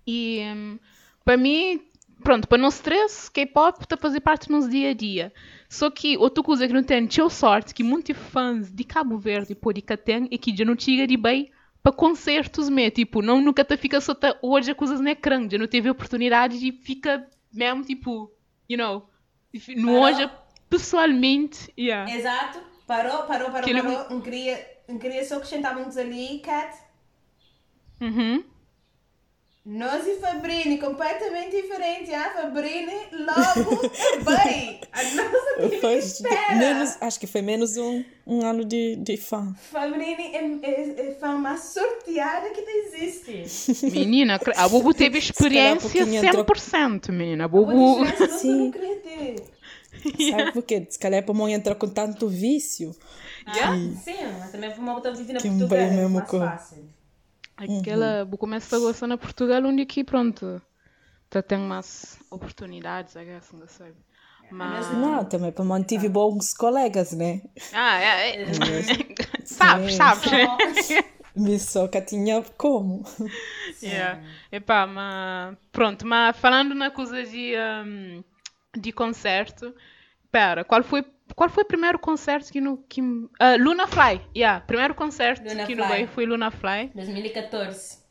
[0.04, 0.80] E um,
[1.24, 1.80] para mim,
[2.24, 5.32] pronto, para não stress, K-pop está a fazer parte do nosso dia a dia.
[5.68, 9.52] Só que outra coisa que não tem, tinha sorte que muitos fãs de Cabo Verde
[9.52, 11.52] e Porica têm é que já não chega de bem
[11.84, 12.92] para concertos mesmo.
[12.92, 15.68] Tipo, não nunca te fica só tá, hoje a coisas não é grande, já não
[15.68, 18.32] teve oportunidade de fica mesmo tipo,
[18.68, 19.08] you know,
[19.76, 20.28] no hoje
[20.68, 22.10] pessoalmente, yeah.
[22.10, 26.74] Exato, parou, parou, parou, parou, não queria, não queria só acrescentar muitos ali, Cat.
[28.00, 28.42] Uhum.
[29.66, 32.12] Nós e Fabrini, completamente diferente.
[32.12, 33.80] A Fabrini logo
[34.22, 34.78] bem.
[34.92, 36.54] A nossa foi espera.
[36.54, 39.54] Menos, acho que foi menos um, um ano de, de fã.
[39.72, 43.90] Fabrini é, é, é fã mais sorteada que existe.
[43.90, 47.16] Menina, a Bubu teve experiência 100%, entrou...
[47.16, 47.46] menina.
[47.46, 48.04] A Bubu...
[48.38, 48.70] Sim.
[50.30, 50.86] Sabe por quê?
[50.90, 52.94] Se calhar para mãe entrar com tanto vício.
[53.46, 53.96] Ah, que...
[54.04, 55.78] Sim, mas também para mãe estar vivendo na Portugal.
[55.78, 56.93] É mais fácil.
[57.56, 58.36] Aquela, uhum.
[58.36, 60.60] começar a gostar na Portugal, onde aqui, pronto,
[61.30, 63.92] tá tem mais oportunidades, I guess, não sei.
[64.50, 64.92] Mas...
[64.92, 67.42] Não, também para manter bons colegas, né?
[67.72, 68.42] Ah, é.
[68.42, 68.46] é.
[69.44, 70.26] sabe, sabe.
[71.34, 73.04] Me só que tinha como.
[73.82, 74.22] Yeah.
[74.50, 77.52] Epá, mas pronto, mas falando na coisa de,
[77.84, 78.24] um,
[78.78, 79.74] de concerto,
[80.34, 81.04] pera, qual foi
[81.36, 82.78] qual foi o primeiro concerto que no.
[82.88, 84.60] Que, uh, Luna Fly, yeah.
[84.60, 85.82] Primeiro concerto Luna que Fly.
[85.82, 86.90] no veio foi Luna Fly.
[86.92, 88.02] 2014.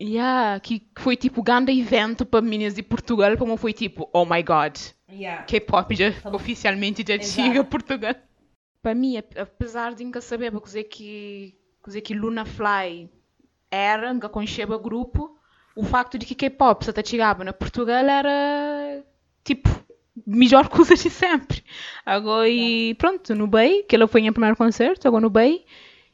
[0.00, 4.42] Yeah, que foi tipo grande evento para meninas de Portugal, como foi tipo, oh my
[4.42, 4.78] god.
[5.10, 5.42] Yeah.
[5.42, 7.32] K-pop já oficialmente já Exato.
[7.32, 8.14] chega a Portugal.
[8.80, 13.10] Para mim, apesar de nunca saber porque que, dizer que Luna Fly
[13.70, 15.36] era, nunca conheceva grupo,
[15.76, 19.04] o facto de que K-pop só chegava na Portugal era
[19.44, 19.68] tipo
[20.26, 21.62] melhor coisa de sempre.
[22.04, 25.64] Agora, e pronto, no Bay, que ela foi em primeiro concerto, agora no Bay.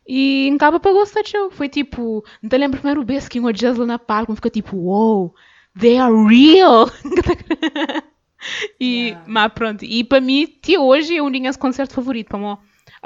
[0.06, 1.50] E em Cabo pagou o show.
[1.50, 4.76] Foi tipo, não te lembro primeiro vez que o Jazz lá na palco, fica tipo,
[4.76, 5.34] wow,
[5.78, 6.90] they are real.
[8.78, 9.24] e, yeah.
[9.26, 12.30] mas pronto, e para mim, até hoje é um dos concertos favoritos.
[12.30, 12.56] Para mim,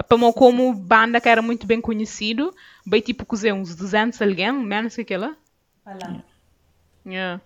[0.07, 2.55] para mim, como banda que era muito bem conhecido,
[2.87, 5.37] bem tipo, cozer uns 200 alguém, menos que aquela.
[5.87, 6.25] Olha.
[7.07, 7.41] Yeah.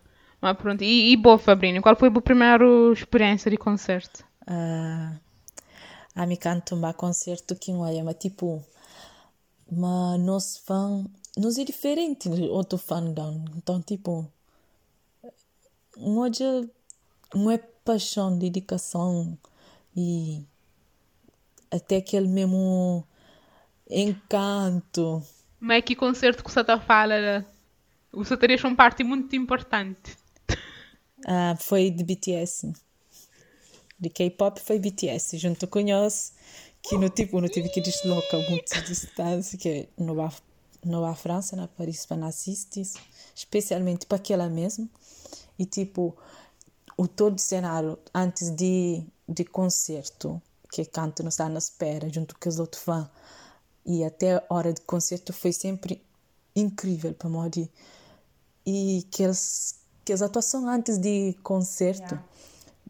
[0.44, 0.84] Mas pronto.
[0.84, 4.26] E, e boa, Fabrini, qual foi a primeira experiência de concerto?
[4.42, 5.18] Uh,
[6.14, 8.62] a mim canto um concerto que não é, mas tipo,
[9.72, 11.02] mas nós fã,
[11.38, 13.42] nós é diferente do outro fandom.
[13.56, 14.30] Então, tipo,
[15.96, 16.44] hoje
[17.34, 19.38] não é paixão, dedicação
[19.96, 20.44] e
[21.70, 23.02] até aquele mesmo
[23.88, 25.22] encanto.
[25.58, 27.46] Mas é que concerto que você está falando?
[28.12, 30.22] Você teria uma parte muito importante.
[31.24, 32.72] Uh, foi de BTS.
[33.98, 36.32] De K-pop foi BTS, junto com nós,
[36.82, 40.32] que no tipo, não tive que deslocar muito distância, que não há,
[40.84, 42.86] não há França, na Paris, para assistir,
[43.34, 44.90] especialmente para aquela mesmo.
[45.58, 46.14] E tipo,
[46.96, 52.48] o todo cenário antes de, de concerto, que canto não está na espera, junto com
[52.48, 53.08] os outros fãs,
[53.86, 56.02] e até a hora de concerto foi sempre
[56.54, 57.68] incrível para mim.
[58.66, 62.28] E que eles que as atuações antes de concerto yeah.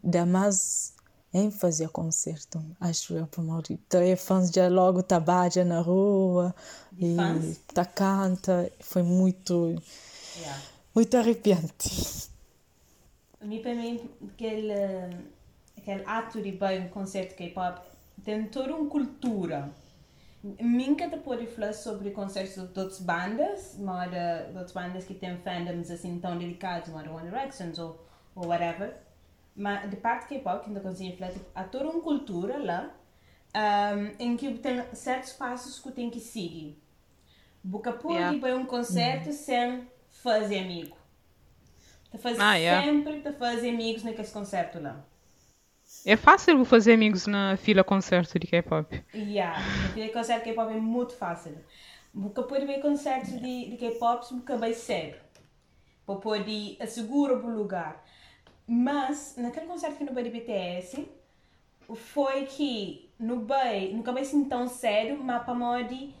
[0.03, 0.93] dá mais
[1.33, 3.79] ênfase ao concerto, acho eu, por Mauri.
[3.87, 6.55] Então, é fãs já logo trabalha na rua
[6.97, 7.15] e
[7.73, 9.75] tá canta, foi muito
[10.37, 10.61] yeah.
[10.93, 12.29] muito arrepiante.
[13.41, 14.73] Mim, para mim, aquele,
[15.77, 17.81] aquele ato de bem um concerto K-pop
[18.23, 19.69] tem toda uma cultura
[20.61, 25.37] nunca te pode falar sobre concertos de outras bandas, mas de outras bandas que têm
[25.37, 28.05] fandoms assim tão dedicados, como One Direction ou,
[28.35, 28.95] ou whatever.
[29.55, 32.93] Mas de parte K-pop, que ainda consigo falar, tipo, há toda uma cultura lá
[33.55, 36.79] um, em que tem certos passos que tem que seguir.
[37.63, 38.35] Boca pode yeah.
[38.35, 39.33] ir para um concerto mm.
[39.33, 40.95] sem fazer amigo.
[42.11, 42.85] Te fazer ah, yeah.
[42.85, 45.03] sempre te fazer amigos naquele concerto lá.
[46.05, 49.03] É fácil fazer amigos na fila concerto de K-pop.
[49.13, 51.57] Yeah, na fila concerto de K-pop é muito fácil.
[52.13, 55.17] Porque pode ver concertos de, de K-pop porque bem cedo.
[56.05, 58.05] Para poder assegurar o lugar.
[58.67, 61.07] Mas, naquele concerto que no de BTS,
[61.93, 66.13] foi que no bem, nunca bem assim tão sério, mas para modo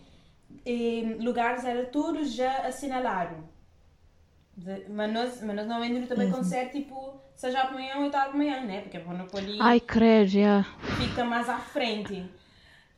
[0.65, 3.35] eh, lugares era tudo já assinalado.
[4.89, 6.33] Mas nós, mas nós não vendemos também uhum.
[6.33, 8.81] concerto tipo seja amanhã ou tarde amanhã, né?
[8.81, 10.67] Porque a Monopoly Ai, credo, yeah.
[10.97, 12.29] fica mais à frente.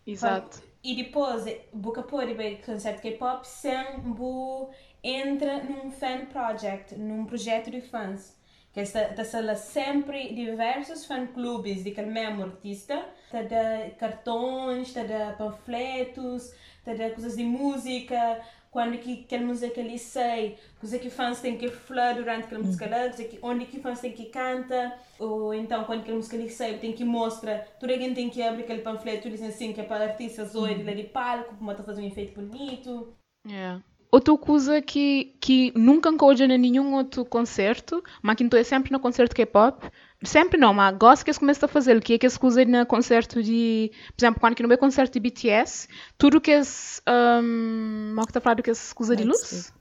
[0.06, 0.64] Exato.
[0.84, 4.70] E depois, boca pôr e concerto K-pop, sem bu
[5.04, 8.38] entra num fan project, num projeto de fãs.
[8.72, 13.06] Que está, está sempre diversos fan-clubes de aquele mesmo artista.
[13.26, 18.40] Está de cartões, está de panfletos, está de coisas de música,
[18.72, 22.90] quando que aquela música ali sai, coisa que fãs têm que falar durante aquela música
[22.90, 26.50] lá, coisa que, onde que fãs têm que canta, ou então quando aquela música ali
[26.50, 29.84] sai, tem que mostrar, toda alguém tem que abrir aquele panfleto dizendo assim que é
[29.84, 30.84] para artistas ou uhum.
[30.84, 33.14] de palco, para fazer um efeito bonito.
[33.48, 33.84] Yeah.
[34.10, 38.92] Outra coisa que, que nunca encontro em nenhum outro concerto, mas que estou é sempre
[38.92, 39.86] no concerto K-pop,
[40.24, 42.86] sempre não, mas gosto que eles começam a fazer, que é que eles usam no
[42.86, 48.22] concerto de, por exemplo, quando não é concerto de BTS, tudo que eles, um, como
[48.22, 49.74] é que está falando que eles usam de luz?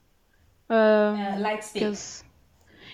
[0.69, 1.79] Um, uh, light stick.
[1.79, 2.25] Que eles,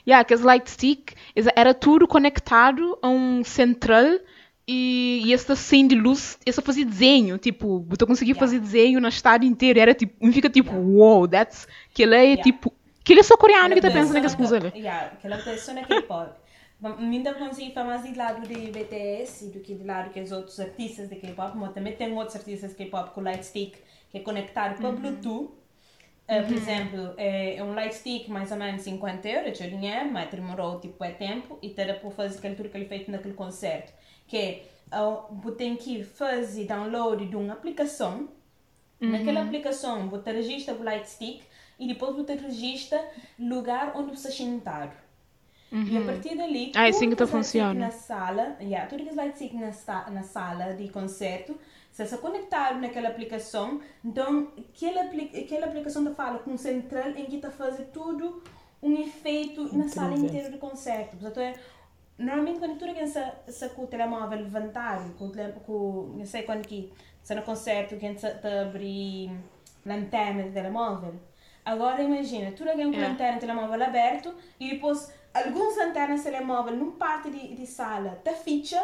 [0.06, 1.14] yeah, aqueles light stick,
[1.56, 4.20] era tudo conectado a um central
[4.66, 8.40] e, e essa assim de luz, essa fazia desenho, tipo, tu conseguia yeah.
[8.40, 10.88] fazer desenho na estádio inteiro, era tipo, um fica tipo, yeah.
[10.88, 12.42] wow, that's, que ele é yeah.
[12.42, 14.72] tipo, que ele é só coreano que tá pensando naquelas coisas ali.
[14.78, 16.41] Yeah, que ele é só na K-pop.
[16.82, 20.58] Ainda consegui falar mais do lado de BTS do que do lado que os outros
[20.58, 23.78] artistas de K-pop, mas também tem outros artistas de K-pop com Lightstick
[24.12, 24.94] que é conectado uhum.
[24.96, 25.50] Bluetooth.
[26.28, 26.56] Uh, por uhum.
[26.56, 31.10] exemplo, é, um lightstick mais ou menos 50 euros, eu dinheiro, mas demorou tipo é
[31.10, 33.92] tempo e terá para fazer aquele tour que ele fez naquele concerto.
[34.28, 34.62] Que é,
[35.56, 38.28] tem que fazer download de uma aplicação.
[39.00, 39.10] Uhum.
[39.10, 41.42] Naquela aplicação, você registra o lightstick
[41.78, 43.04] e depois você registra
[43.38, 45.01] lugar onde você está sentado.
[45.72, 45.86] Uhum.
[45.86, 47.72] E a partir dali, ah, é assim que funciona.
[47.72, 51.58] na sala, yeah, tudo que ser na, na sala de concerto,
[51.90, 57.36] se você conectar naquela aplicação, então aquela, aquela aplicação da fala com central em que
[57.36, 58.42] está fazendo tudo
[58.82, 59.78] um efeito Incrível.
[59.78, 61.16] na sala inteira de concerto.
[61.16, 61.54] Portanto, é,
[62.18, 65.30] normalmente quando tu está com o telemóvel levantado, com,
[65.64, 68.28] com não sei quando que está no concerto, que está
[68.62, 69.30] abrir
[69.84, 71.14] lanterna de telemóvel.
[71.64, 73.08] Agora imagina, tu alguém com yeah.
[73.08, 78.32] lanterna de telemóvel aberto e depois alguns lanternas telemóvel num parte de, de sala tá
[78.32, 78.82] ficha,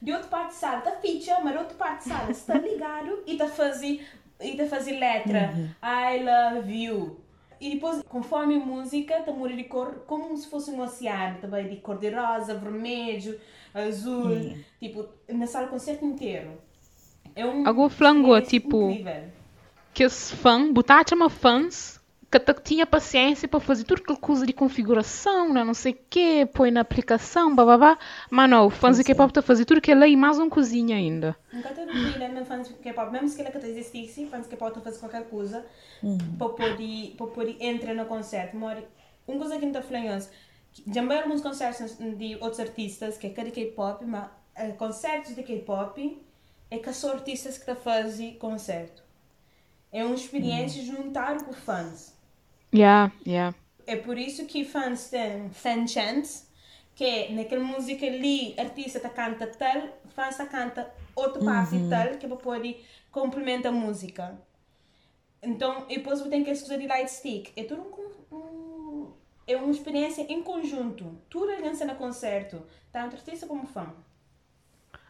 [0.00, 3.36] de outra parte de sala tá ficha, mas outra parte de sala está ligado e
[3.36, 4.00] tá fazendo
[4.40, 5.68] e tá fazendo letra uhum.
[5.82, 7.20] I love you.
[7.60, 11.68] E depois, conforme a música, tá muda de cor como se fosse um oceano, também
[11.68, 13.38] de cor de rosa, vermelho,
[13.74, 14.64] azul, uhum.
[14.78, 16.52] tipo, na sala concerto inteiro.
[17.36, 19.24] É um Algo flango, tipo, incrível.
[19.92, 21.99] que os fãs, botar chama fãs
[22.30, 25.64] que tinha paciência para fazer tudo aquela coisa de configuração, né?
[25.64, 27.98] não sei o quê, põe na aplicação, babá.
[28.30, 31.36] Mas não, fãs de K-pop estão a fazer tudo aquilo e mais uma cozinha ainda.
[31.52, 32.44] Nunca estou a né?
[32.44, 35.24] fãs de K-pop, mesmo se ele que existisse, fãs de K-pop estão a fazer qualquer
[35.24, 35.66] coisa
[36.02, 36.18] uhum.
[36.38, 38.56] para poder, para poder entrar no concerto.
[38.56, 38.84] Mori,
[39.26, 40.28] uma coisa que não está falando
[40.86, 45.42] já vi alguns concertos de outros artistas, que é cada K-pop, mas uh, concertos de
[45.42, 46.22] K-pop
[46.70, 49.02] é que são artistas que estão a fazer concerto.
[49.92, 51.02] É uma experiência uhum.
[51.02, 52.19] juntar com fãs.
[52.74, 53.54] Yeah, yeah.
[53.86, 56.48] É por isso que fãs têm fan chants,
[56.94, 61.90] que é naquela música ali, artista tá canta tal, fãs tá canta outra parte uhum.
[61.90, 64.38] tal, que é poder complementar a música.
[65.42, 67.50] Então, e depois tem que usar de light stick.
[67.56, 67.82] É tudo
[68.30, 69.12] um, um,
[69.46, 71.18] é uma experiência em conjunto.
[71.28, 73.92] Tudo é dança no concerto, tanto artista como fã.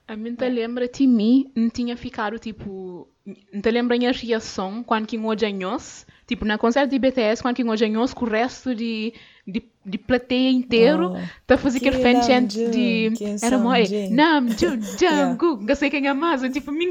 [0.07, 3.09] A mim te lembra de mim, não tinha ficado tipo.
[3.53, 5.79] Não te lembra a reação quando que ganhou
[6.27, 9.13] Tipo, na concerto de BTS, quando que ganhou com o resto de,
[9.45, 13.13] de, de plateia inteiro, oh, tá fazendo aquele fan chant de.
[13.43, 13.85] Era moi.
[14.11, 16.41] Nam, Jun, Jungkook, não sei quem é mais.
[16.53, 16.91] Tipo, minha.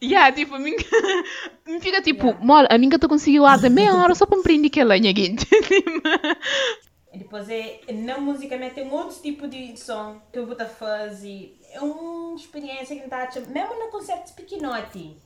[0.00, 0.76] Yeah, tipo, minha.
[1.66, 2.44] me fica tipo, yeah.
[2.44, 5.14] mole, a minha tá conseguiu ar de meia hora só para me prender aquela, minha
[5.14, 5.46] gente.
[7.12, 12.34] Depois é, na música tem outro tipo de som que eu vou fazer é uma
[12.36, 15.16] experiência que está mesmo no concerto pequenote.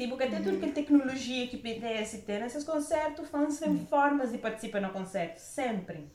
[0.00, 3.86] Sim, porque até tudo que é tecnologia que BTS tem nesses concertos, fãs têm uhum.
[3.86, 6.06] formas de participar no concerto, sempre.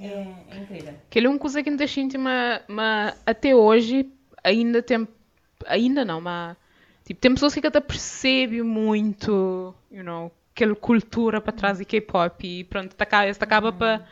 [0.00, 0.06] É,
[0.50, 0.94] é incrível.
[1.06, 4.10] Aquele é uma coisa que me deixa íntima, mas até hoje
[4.42, 5.06] ainda tem.
[5.66, 6.56] Ainda não, mas.
[7.04, 12.46] Tipo, tem pessoas que até percebem muito, you know, aquela cultura para trás de K-pop
[12.48, 13.76] e pronto, tá, acaba, acaba uhum.
[13.76, 14.06] para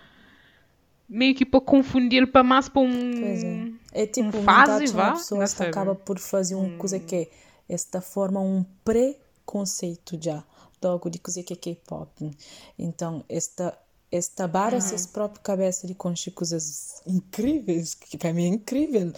[1.08, 4.02] meio que para confundir para mais para um é.
[4.02, 6.78] é tipo um fase vá pessoa que acaba por fazer uma hum.
[6.78, 7.28] coisa que é
[7.68, 10.44] esta forma um preconceito já
[10.82, 12.30] logo de coisa que é K-pop
[12.78, 13.78] então esta
[14.12, 14.94] esta barra uhum.
[14.94, 19.12] a própria cabeça de construir coisas incríveis que para mim é incrível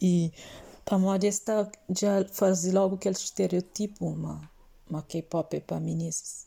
[0.00, 0.32] e
[0.84, 4.50] para mim esta já fazer logo aquele estereotipo uma
[4.88, 6.46] uma K-pop é para meninas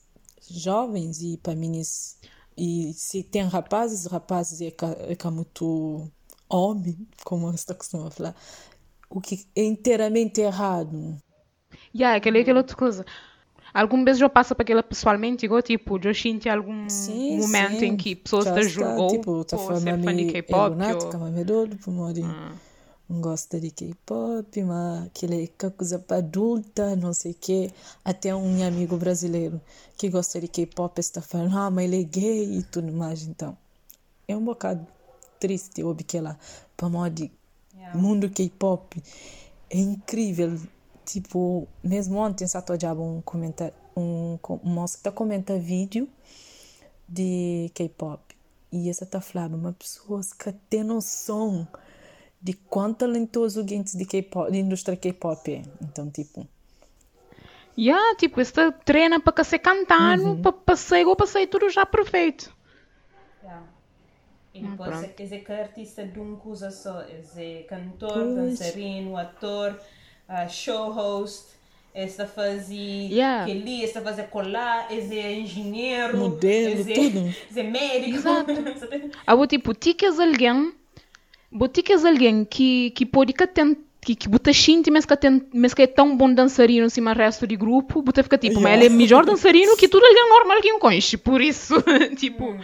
[0.49, 2.17] jovens e para meninas
[2.59, 4.73] e se tem rapazes, rapazes é,
[5.07, 6.11] é como tu
[6.49, 8.35] homem, como você costuma falar,
[9.09, 11.17] o que é inteiramente errado.
[11.95, 13.05] Yeah, aquele, aquela outra coisa.
[13.73, 17.85] Algum vez eu passo para aquela pessoalmente, igual tipo, eu sinto algum Sim, momento sim.
[17.85, 20.75] em que pessoas Já te julgou tipo, tá por ser a fã de K-pop.
[20.89, 20.99] é ou-.
[22.25, 22.51] Ah.
[23.07, 27.71] Não gosta de K-pop, mas aquele que é coisa para adulta, não sei o quê.
[28.05, 29.59] Até um amigo brasileiro
[29.97, 33.57] que gosta de K-pop está falando, ah, mas ele é gay e tudo mais, então.
[34.27, 34.85] É um bocado
[35.39, 36.37] triste ouvir que lá,
[36.77, 37.31] para modi
[37.75, 37.97] Yeah.
[37.97, 39.01] mundo K-pop
[39.69, 40.59] é incrível.
[41.11, 46.07] Tipo, mesmo ontem só tô já um comentário, um, um moço que tá comenta vídeo
[47.07, 48.21] de K-pop.
[48.71, 51.67] E essa tá falando, uma pessoa que tem noção
[52.41, 55.63] de quão talentoso o gente de K-pop, de indústria K-pop é.
[55.81, 56.47] Então, tipo,
[57.77, 60.41] Yeah, tipo, esta treina para ser cantando, Uhum.
[60.41, 62.53] para passar igual passei tudo já perfeito.
[63.41, 63.65] Yeah.
[64.53, 67.01] E Ah, depois é dizer que artista de uma coisa só.
[67.01, 68.35] É cantor, Pois.
[68.35, 69.79] dançarino, ator,
[70.29, 71.57] ah, show host.
[71.91, 73.45] Esta fazer Yeah.
[73.51, 77.27] que esta fazer colar, esse é engenheiro, Modelo, esse tudo.
[77.49, 78.19] esse é médico.
[78.19, 78.53] Sabe?
[79.25, 80.71] Ah, vou tipo, ticas alguém,
[81.51, 85.73] boticas alguém que, que pode que tem que, que bota shinti, mas que, tem, mas
[85.73, 88.85] que é tão bom dançarino acima do resto do grupo, bota fica tipo, mas ele
[88.85, 91.75] é melhor dançarino que tudo alguém normal que eu conheço, por isso,
[92.15, 92.55] tipo,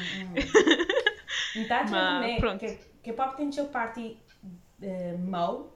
[1.56, 2.60] Então, Mas, também, pronto.
[2.60, 4.18] que K-pop tem seu parte
[4.82, 5.75] eh, mau,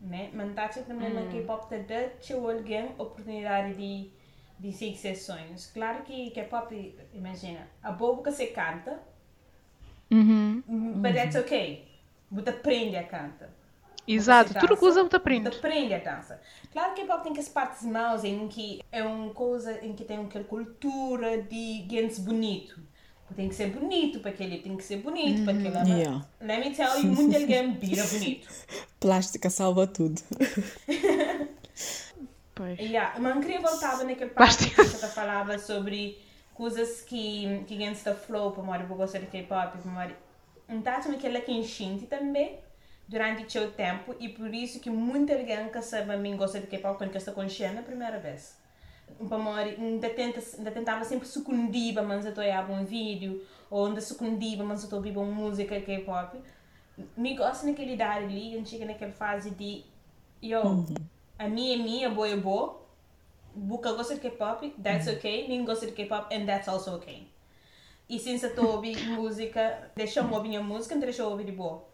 [0.00, 0.30] né?
[0.32, 4.12] Mas tá também na K-pop te dá seu alguém oportunidade de
[4.60, 5.66] de seguir sessões.
[5.72, 6.74] Claro que K-pop,
[7.14, 9.02] imagina, a boa que você canta,
[10.10, 10.62] uhum,
[11.02, 11.88] but that's okay.
[12.30, 13.50] Você aprende a cantar.
[14.06, 15.48] exato, Você tudo dança, coisa você aprende.
[15.50, 16.40] Você aprende a dança.
[16.72, 20.04] Claro que K-pop tem que as partes maus em que é uma coisa em que
[20.04, 22.80] tem aquela cultura de gente bonito.
[23.36, 26.00] Tem que ser bonito para aquele, tem que ser bonito para aquele.
[26.00, 26.26] Yeah.
[26.40, 28.48] Let me tell you, muito alguém vira bonito.
[29.00, 30.20] plástica salva tudo.
[32.52, 32.78] Pois.
[32.78, 36.20] Yeah, mas eu queria voltar naquele parte que você falava sobre
[36.52, 40.12] coisas que que gente está flow para morar gosta de K-pop, para morar.
[40.68, 42.58] Então, também aquela que enchente também
[43.08, 46.60] durante o seu tempo e por isso que muita gente que sabe a mim gosta
[46.60, 48.59] de K-pop quando está consciente a primeira vez.
[49.28, 54.80] Para ainda tentava sempre secundir, mas eu estou a um vídeo ou ainda secundir, mas
[54.80, 56.38] eu estou a ouvir uma música K-pop.
[57.16, 59.84] Me gosta naquela idade ali, a gente chega naquela fase de
[60.42, 60.84] yo,
[61.38, 62.80] a minha é minha, boa é boa.
[63.54, 65.42] Buca gosta de K-pop, that's okay.
[65.42, 67.26] Ninguém gosta de K-pop, and that's also okay.
[68.08, 71.44] E se você está a ouvir música, deixa-me ouvir a música, não deixa eu ouvir
[71.44, 71.88] de boa.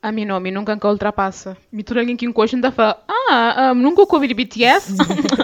[0.00, 1.56] A mim não, a mim nunca que ultrapassa.
[1.72, 4.94] Me tudo alguém que encosta ainda fala, ah, ah, nunca ouvi de BTS?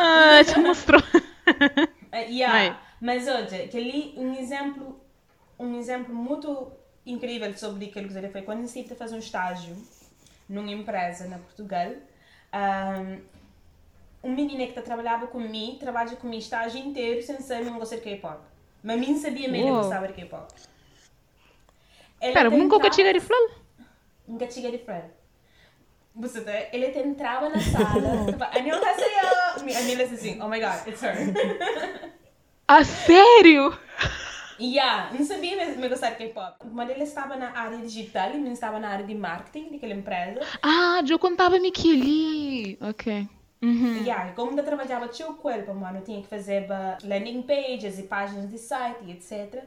[0.00, 1.00] ah, te mostrou.
[1.00, 2.78] Uh, yeah.
[3.00, 5.00] Mas olha, que ali um exemplo,
[5.58, 6.72] um exemplo muito
[7.06, 9.76] incrível sobre aquilo que eu foi quando eu a fazer um estágio
[10.48, 11.92] numa empresa na Portugal.
[12.52, 13.20] Um,
[14.22, 18.40] um menino que trabalhava comigo, trabalha comigo estágio inteiro sem saber não gostar de K-pop.
[18.82, 20.52] Mas mim sabia mesmo que gostava de K-pop.
[22.20, 23.50] Ele Pera, nunca cheguei de falar.
[24.28, 25.19] Nunca cheguei de frente.
[26.15, 29.55] Você tá, ele até entrava na sala, tipo, 안녕하세요.
[29.57, 31.15] A minha disse assim, oh my god, it's her.
[32.67, 33.77] Ah, sério?
[34.57, 36.65] Yeah, não sabia mesmo gostar de K-pop.
[36.71, 40.39] Mas ele estava na área digital e eu estava na área de marketing daquela empresa.
[40.63, 42.77] Ah, eu contava-me que ali.
[42.81, 43.27] Ok.
[43.61, 44.03] Uhum.
[44.05, 47.99] Yeah, como eu trabalhava tio com ele, mano, eu tinha que fazer ba- landing pages
[47.99, 49.61] e páginas de site e etc.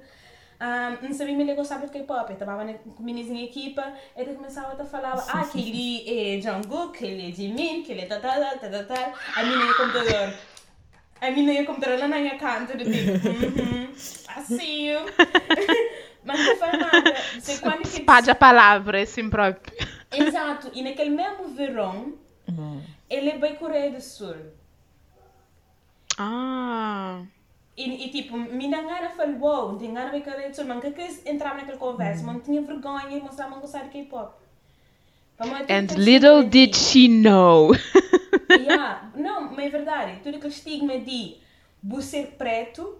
[0.64, 2.30] Um, não sabia me ele gostava de K-pop.
[2.30, 2.64] Eu estava
[2.96, 7.30] com meninas em equipa, ele começava a falar, ah, que ele é Jungkook, que ele
[7.30, 9.14] é Jimin, que ele é tal, tal, tal, tal, tal.
[9.36, 10.34] A menina ia computador.
[11.20, 13.12] A menina ia computador lá na minha canto, do tipo,
[14.40, 15.00] I see you.
[16.24, 17.16] Mas não foi nada.
[17.42, 19.76] Sei quando que Espalha a palavra, assim próprio.
[20.14, 22.14] Exato, e naquele mesmo verão,
[23.10, 24.38] ele é bem Coreia do Sul.
[26.18, 27.22] Ah.
[27.76, 30.66] E, e tipo, me dá gana falou, wow, não tinha gana bem Coreia do Sul,
[30.66, 33.90] mas que quis entrar naquela conversa, mas não tinha vergonha e mostrava que gostava de
[33.92, 34.34] K-pop.
[35.68, 37.72] And little did de- she know.
[38.50, 41.38] Yeah, não, mas é verdade, tudo aquele estigma de
[42.02, 43.00] ser preto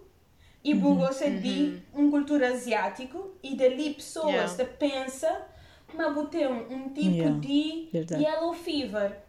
[0.62, 4.56] e bu gosta de uma cultura asiático e dali pessoas Yeah.
[4.56, 5.46] te pensa,
[5.94, 8.22] mas bu tem um, um tipo Yeah, de verdade.
[8.24, 9.23] yellow fever.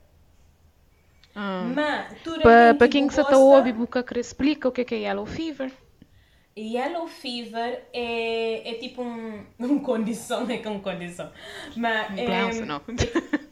[1.36, 1.64] Ah.
[1.76, 4.82] Mas, Para pa que quem que você está gosta- ouve, boca que explica o que
[4.82, 5.72] é que é Yellow Fever.
[6.58, 11.30] Yellow fever é, é tipo um, uma condição, é que é uma condição.
[11.76, 12.82] Mas Um é, não.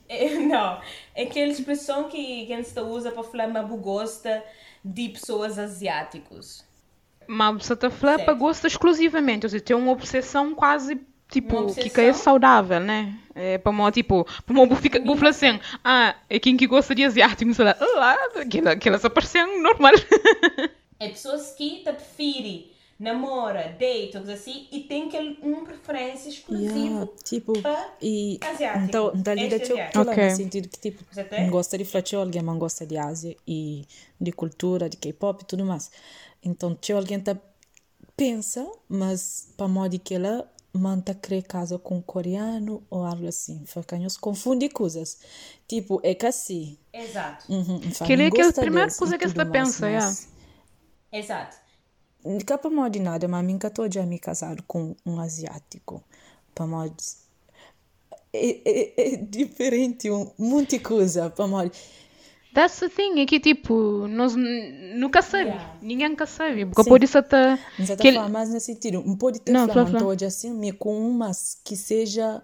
[0.08, 0.82] é- não,
[1.14, 4.42] é aquela expressão que, que a gente usa para falar mas bu gosta
[4.86, 6.64] de pessoas asiáticos.
[7.28, 10.96] Mas você está a falar para gosto exclusivamente, ou seja, tem uma obsessão quase
[11.34, 13.18] tipo, que é saudável, né?
[13.34, 16.94] É para mim, tipo, para mim, fica, vou falar assim, ah, é quem que gosta
[16.94, 19.94] de asiático, sei lá, lá, aquela, aquelas aparecem normal.
[21.00, 26.78] é pessoas que te preferem namora, date, coisa assim, e tem que uma preferência exclusiva
[26.78, 28.86] yeah, tipo, para e, asiático.
[28.86, 30.30] Então, então lida okay.
[30.30, 33.84] no sentido que, tipo, não gosta de falar alguém, não gosta de Ásia e
[34.22, 35.92] de cultura, de K-pop e tudo mais.
[36.44, 37.36] Então, se alguém tá
[38.16, 43.64] pensa, mas para modo que ela manta querer casa com um coreano ou algo assim.
[43.66, 45.20] Facanhos confunde coisas.
[45.68, 46.78] Tipo, é que assim.
[46.92, 47.52] Exato.
[47.52, 50.28] Uhum, que ele é a primeira coisa que você pensa, mas...
[51.12, 51.20] é.
[51.20, 51.58] Exato.
[52.26, 56.04] Nunca para modo de nada, mas nunca estou já me casado com um asiático.
[56.56, 56.96] Para modo.
[58.32, 61.30] É, é, é diferente, um monte de coisa.
[61.30, 61.72] Para modo.
[62.54, 65.78] That's the thing, é que tipo, nós nunca sabe, yeah.
[65.82, 66.90] ninguém nunca sabe, porque Sim.
[66.90, 67.60] pode ser até...
[67.80, 68.14] Mas até que...
[68.14, 71.76] falar mais nesse sentido, um pode ter não, falado hoje assim, me com umas que
[71.76, 72.44] seja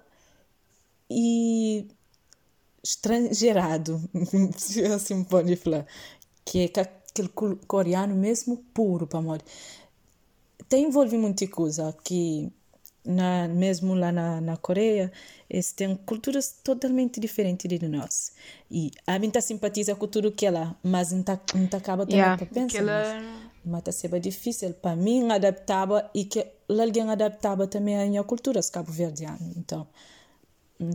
[1.09, 1.87] e
[2.83, 4.01] estrangeirado,
[4.95, 5.85] assim pode falar,
[6.43, 7.29] que é aquele
[7.67, 9.43] coreano mesmo puro, para morrer.
[10.67, 12.51] Tem envolve muita coisa que
[13.05, 15.11] na, mesmo lá na, na Coreia,
[15.49, 18.33] eles têm culturas totalmente diferentes de nós.
[18.69, 21.77] E a mim tá simpatiza com tudo que é lá, mas não tá, não tá
[21.77, 22.79] acaba também yeah, para pensar.
[22.79, 23.49] Ela...
[23.65, 28.59] Mas tá sendo difícil para mim adaptava e que alguém adaptava também a minha cultura
[28.71, 29.39] cabo-verdiana.
[29.57, 29.85] Então,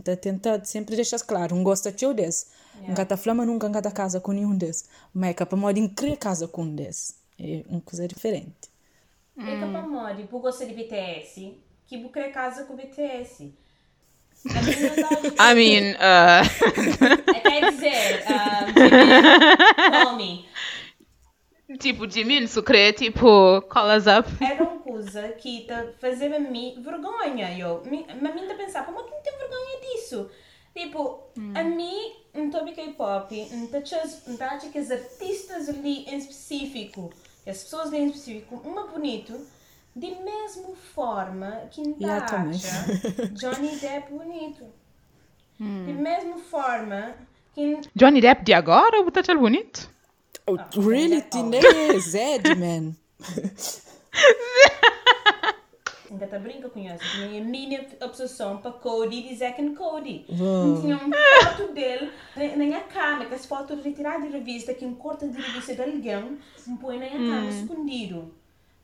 [0.03, 2.47] tá tentando sempre deixar claro, não gosta de desse.
[2.75, 2.95] Yeah.
[2.97, 4.89] Não tá falando nunca não casa com nenhum desses.
[5.13, 7.15] Mas é capaz de criar casa com um desses.
[7.39, 8.73] É uma coisa diferente.
[9.37, 11.53] É capaz de, por gostar de BTS,
[11.87, 13.53] que querer casa com o BTS.
[14.45, 16.43] I mean, uh...
[17.41, 20.45] Quer dizer, um, Jimin,
[21.79, 24.29] Tipo, Jimin, se querer, tipo, calls up.
[24.43, 27.57] Era uma coisa que tá fazendo a mim vergonha.
[27.57, 27.81] Eu,
[28.21, 30.29] mas mim tá pensar, como é que não tem vergonha disso?
[30.75, 31.53] Tipo, hum.
[31.55, 33.81] a mim, não estou K-pop, não está
[34.69, 37.11] que as artistas ali em específico,
[37.47, 39.39] as pessoas ali em específico, uma bonito,
[39.95, 42.37] de mesma forma que acha
[43.31, 44.65] Johnny Depp bonito.
[45.59, 45.85] Hum.
[45.85, 47.15] De mesma forma
[47.53, 47.79] que...
[47.95, 49.89] Johnny Depp de agora ou tá bonito?
[50.45, 51.21] Oh, ah, really?
[51.21, 52.93] Tinha Zed, man.
[56.11, 56.99] Ainda tá brinca com isso.
[57.11, 60.25] Tinha a minha obsessão para Cody de Zack and Cody.
[60.29, 60.81] Wow.
[60.81, 64.93] Tinha uma foto dele na minha cama, que as fotos retiradas de revista, que um
[64.93, 66.37] corte de revista de alguém,
[66.67, 67.49] me põe na minha cama hum.
[67.49, 68.31] escondido.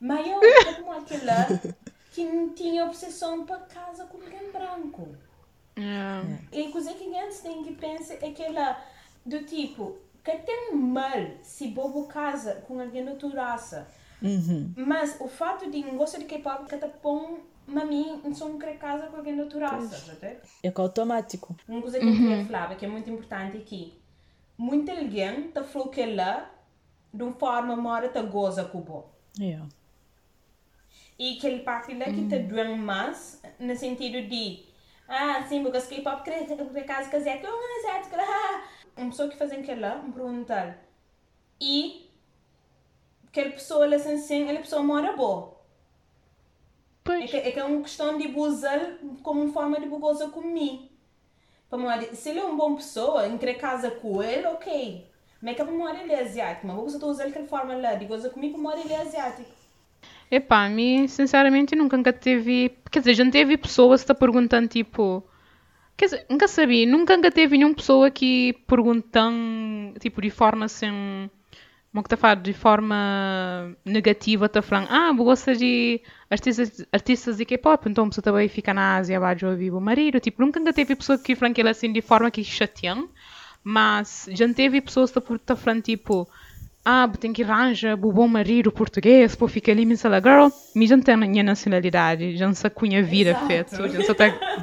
[0.02, 0.40] Mas eu,
[0.74, 1.46] como aquela
[2.10, 5.06] que não tinha obsessão para casa com alguém branco.
[5.78, 6.28] Yeah.
[6.50, 8.82] E a coisa que antes tem que pensar é aquela
[9.24, 13.86] do tipo, que tem mal se bobo casa com alguém da tua raça.
[14.20, 14.72] Uhum.
[14.76, 18.78] Mas o fato de não gostar de K-pop que te põe mami, não sou querer
[18.78, 20.18] casa com alguém da tua raça.
[20.64, 21.56] É automático.
[21.68, 22.46] Uma coisa que eu queria uhum.
[22.46, 23.96] falar, que é muito importante aqui.
[24.58, 26.50] Muita alguém te falou que ela,
[27.14, 29.04] de uma forma, mora te goza com o
[29.38, 29.64] Yeah
[31.18, 34.64] e aquele parte lá que te doem mais, no sentido de,
[35.08, 37.56] ah, sim, porque as K-pop por casa que é que eu
[38.96, 40.78] uma pessoa que faz aquilo lá, me perguntar,
[41.60, 42.10] e
[43.28, 45.60] aquela pessoa lá assim, aquela pessoa mora boa.
[47.04, 47.24] Pois.
[47.24, 50.88] É que, é que é uma questão de usar como forma de gozar comigo.
[51.68, 55.10] Para se ele é uma boa pessoa, querer casa com ele, ok.
[55.40, 56.66] Mas é que para ele é asiático.
[56.66, 59.50] Mas vou usar aquela forma lá de gozar comigo, para ele é asiático.
[60.32, 62.74] Epá, a mim, sinceramente, nunca, nunca teve.
[62.90, 65.22] Quer dizer, já teve pessoas que está perguntando tipo.
[65.94, 71.28] Quer dizer, nunca sabia, nunca, nunca teve nenhuma pessoa que perguntam, tipo, de forma assim.
[71.92, 77.86] Como que está de forma negativa, está falando, ah, gosta de artistas, artistas de K-pop,
[77.90, 80.18] então você também fica na Ásia, vai ouvir o marido.
[80.18, 83.10] Tipo, nunca, nunca teve pessoa que falam aquilo assim de forma que chateam,
[83.62, 86.26] mas já teve pessoas que estão falando, tipo,
[86.84, 90.48] ah, tem que arranjar o bom marido português, para ficar ali, mas ela, girl,
[90.86, 94.04] já não tem a minha nacionalidade, já não sei com a vida feita, já não
[94.04, 94.14] sei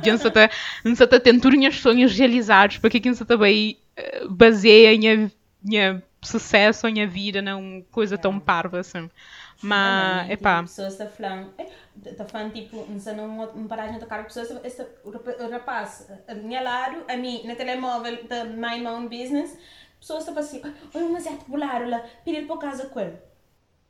[0.03, 0.49] já não sei
[0.83, 5.29] não sei ter os sonhos realizados, porque que não também eh, baseia a
[5.63, 9.09] minha sucesso, a minha vida numa coisa tão parva assim.
[9.61, 10.61] Mas, é pá.
[10.61, 11.53] pessoas estão falando,
[12.05, 17.03] está falando tipo, não sei, não paragem de tocar pessoas, o rapaz, a minha lado,
[17.09, 19.57] a mim, no telemóvel da My Own Business,
[19.99, 20.61] pessoas estão assim,
[20.93, 23.17] olha uma certa bolar, olha, pedir para casa com ele.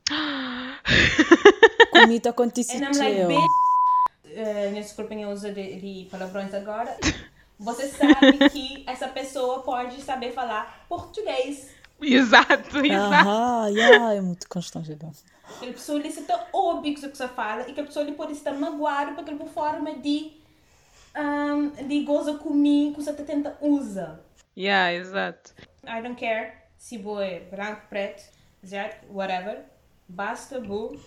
[1.92, 3.50] Comigo acontece And I'm like, bitch,
[4.26, 6.98] uh, desculpem eu uso de, de palavrões agora,
[7.60, 11.70] você sabe que essa pessoa pode saber falar português.
[12.02, 13.30] Exato, exato.
[13.30, 15.12] Ah, yeah, é muito constrangedor.
[15.44, 18.54] A pessoa ali está óbvio que você fala e que a pessoa ali pode estar
[18.54, 20.32] magoada porque é uma forma de
[21.18, 24.22] um, de goza comigo, que você tenta usa.
[24.58, 25.54] Yeah, exato.
[25.90, 28.24] I don't care se boa é branco, preto,
[28.64, 29.64] asiático, whatever.
[30.08, 30.98] Basta vou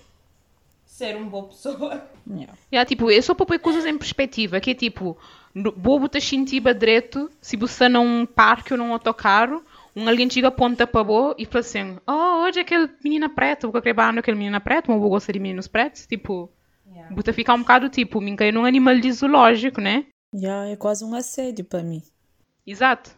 [0.85, 2.07] ser uma boa pessoa.
[2.29, 2.53] Yeah.
[2.73, 5.17] Yeah, tipo, eu só para pôr coisas em perspectiva, que é tipo,
[5.55, 9.65] no- bobo te sentir direito se você não parque ou não autocarro,
[9.97, 13.67] um alguém chega aponta para bo e fala assim, oh, hoje é aquele menina preta,
[13.67, 16.51] vou querer barra aquele menina preta, mas vou gostar de meninos pretos, tipo,
[16.95, 17.15] Yeah.
[17.15, 20.05] você fica um bocado tipo, me caí num animal de zoológico, né?
[20.35, 22.03] Yeah, é quase um assédio para mim.
[22.67, 23.11] Exato.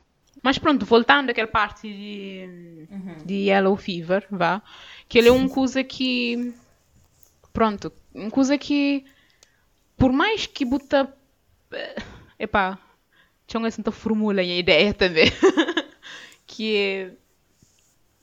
[0.45, 2.87] Mas pronto, voltando àquela parte de,
[3.25, 4.61] de Yellow Fever, vá,
[5.09, 6.53] que ele é uma coisa que,
[7.51, 9.07] pronto, uma coisa que,
[9.97, 11.11] por mais que buta,
[11.73, 11.97] eh,
[12.39, 12.79] epá,
[13.47, 15.33] tinha certa fórmula em ideia também,
[16.47, 17.13] que é,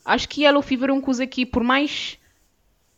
[0.05, 2.19] acho que Yellow Fever é uma coisa que, por mais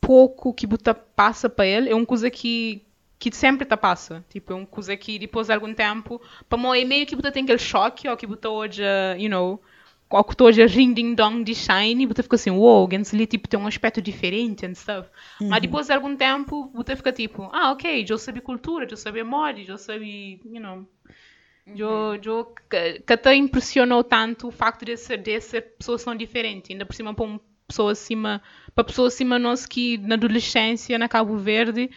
[0.01, 2.85] pouco que buta passa para ele, é uma coisa que
[3.29, 4.23] que sempre te passa.
[4.29, 7.31] Tipo, é uma coisa que depois de algum tempo, para mim é meio que buta
[7.31, 8.83] tem aquele choque, ou que buta hoje,
[9.17, 9.61] you know,
[10.09, 13.47] ou que hoje ring ding dong de shine, e buta fica assim, wow, Gensli tipo
[13.47, 15.09] tem um aspecto diferente and stuff.
[15.41, 19.23] Mas depois de algum tempo, buta fica tipo, ah, ok, eu sabe cultura, eu sabe
[19.23, 20.85] moda, eu sabe, you know,
[21.65, 26.15] eu, eu, que, que te impressionou tanto o facto de ser, de ser pessoas tão
[26.15, 28.41] diferentes, ainda por cima para uma pessoa acima,
[28.75, 31.89] para pessoas acima nós que na adolescência, na Cabo Verde,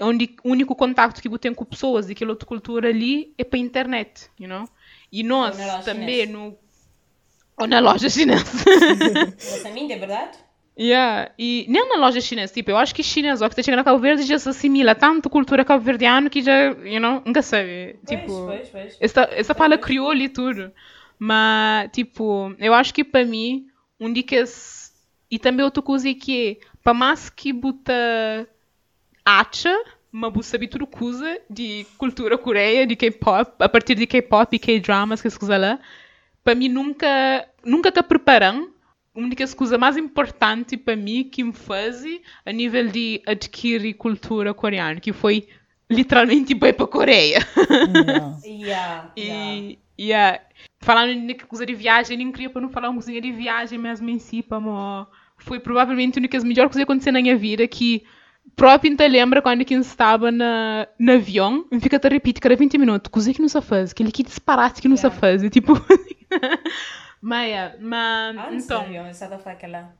[0.00, 3.58] onde o único contacto que eu tenho com pessoas daquela outra cultura ali é para
[3.58, 4.68] a internet, you know?
[5.12, 6.32] E nós também chinesa.
[6.32, 6.58] no
[7.56, 8.44] ou na loja chinesa.
[9.38, 10.38] Você mim, é verdade?
[10.76, 11.30] Yeah.
[11.38, 13.84] E nem na loja chinesa, tipo, eu acho que chinês, ou que está chegando a
[13.84, 17.96] Cabo Verde, já se assimila tanto cultura cabo-verdiana que já, you know, nunca sabe.
[18.06, 18.96] Tipo, Pois, pois, pois.
[19.00, 20.72] essa, essa fala crioulo e tudo.
[21.16, 23.68] Mas, tipo, eu acho que para mim,
[24.00, 24.92] um dicas.
[25.30, 27.92] E também outra coisa é que é, para mais que buta
[29.24, 29.74] acha,
[30.42, 35.30] sabe tudo coisa de cultura coreia, de K-pop, a partir de K-pop e K-dramas, que
[35.30, 35.78] se coisa lá,
[36.42, 38.70] para mim nunca, nunca te preparam.
[39.14, 42.04] Uma das coisas mais importantes para mim que me faz
[42.44, 45.46] a nível de adquirir cultura coreana, que foi
[45.88, 47.38] literalmente ir para a Coreia.
[47.94, 48.38] Yeah.
[48.44, 49.54] Yeah, yeah.
[49.56, 50.40] E, e a-
[50.80, 54.10] falando de coisa de viagem, nem queria para não falar uma coisinha de viagem mesmo
[54.10, 55.06] em si, para
[55.38, 58.02] foi provavelmente uma das melhores coisas que aconteceu na minha vida, que
[58.56, 62.78] próprio te lembra quando que estava na, no avião, e fica a repetir cada 20
[62.78, 65.20] minutos, coisa que não se faz, aquele que disparate que não se Yeah.
[65.20, 65.72] faz, e tipo...
[67.20, 68.84] mas, é, mas, Ah, então...
[69.06, 69.92] Essa da faca lá.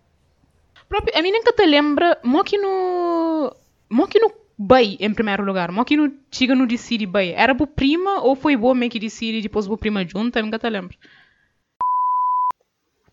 [0.89, 3.55] Próprio, a mim nunca te lembra, mo que no.
[3.91, 5.73] Mo que no Bay, em primeiro lugar.
[5.73, 7.33] Mo que no chega no decide Bay.
[7.33, 10.39] Era bo prima ou foi boa meio que decide depois bo prima junta?
[10.39, 10.97] Eu nunca te lembro.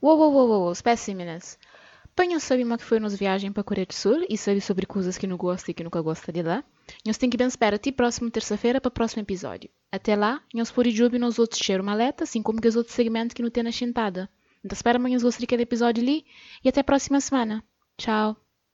[0.01, 0.73] Uou, uou, uou, uou,
[2.11, 2.15] espécimenes.
[2.15, 5.17] Panho sabe mo que foi nos viagem para Coreia do Sul e sabe sobre coisas
[5.17, 6.63] que não gosta e que nunca gosta de lá.
[7.05, 9.69] Nós tem que bem esperar até próxima terça-feira para o próximo episódio.
[9.91, 13.33] Até lá, nós por jogo nos outros cheiro maleta, assim como que os outros segmentos
[13.33, 14.29] que não tem na chintada.
[14.63, 16.25] Então espera amanhã de cada episódio ali
[16.63, 17.63] e até a próxima semana.
[17.97, 18.50] Tchau.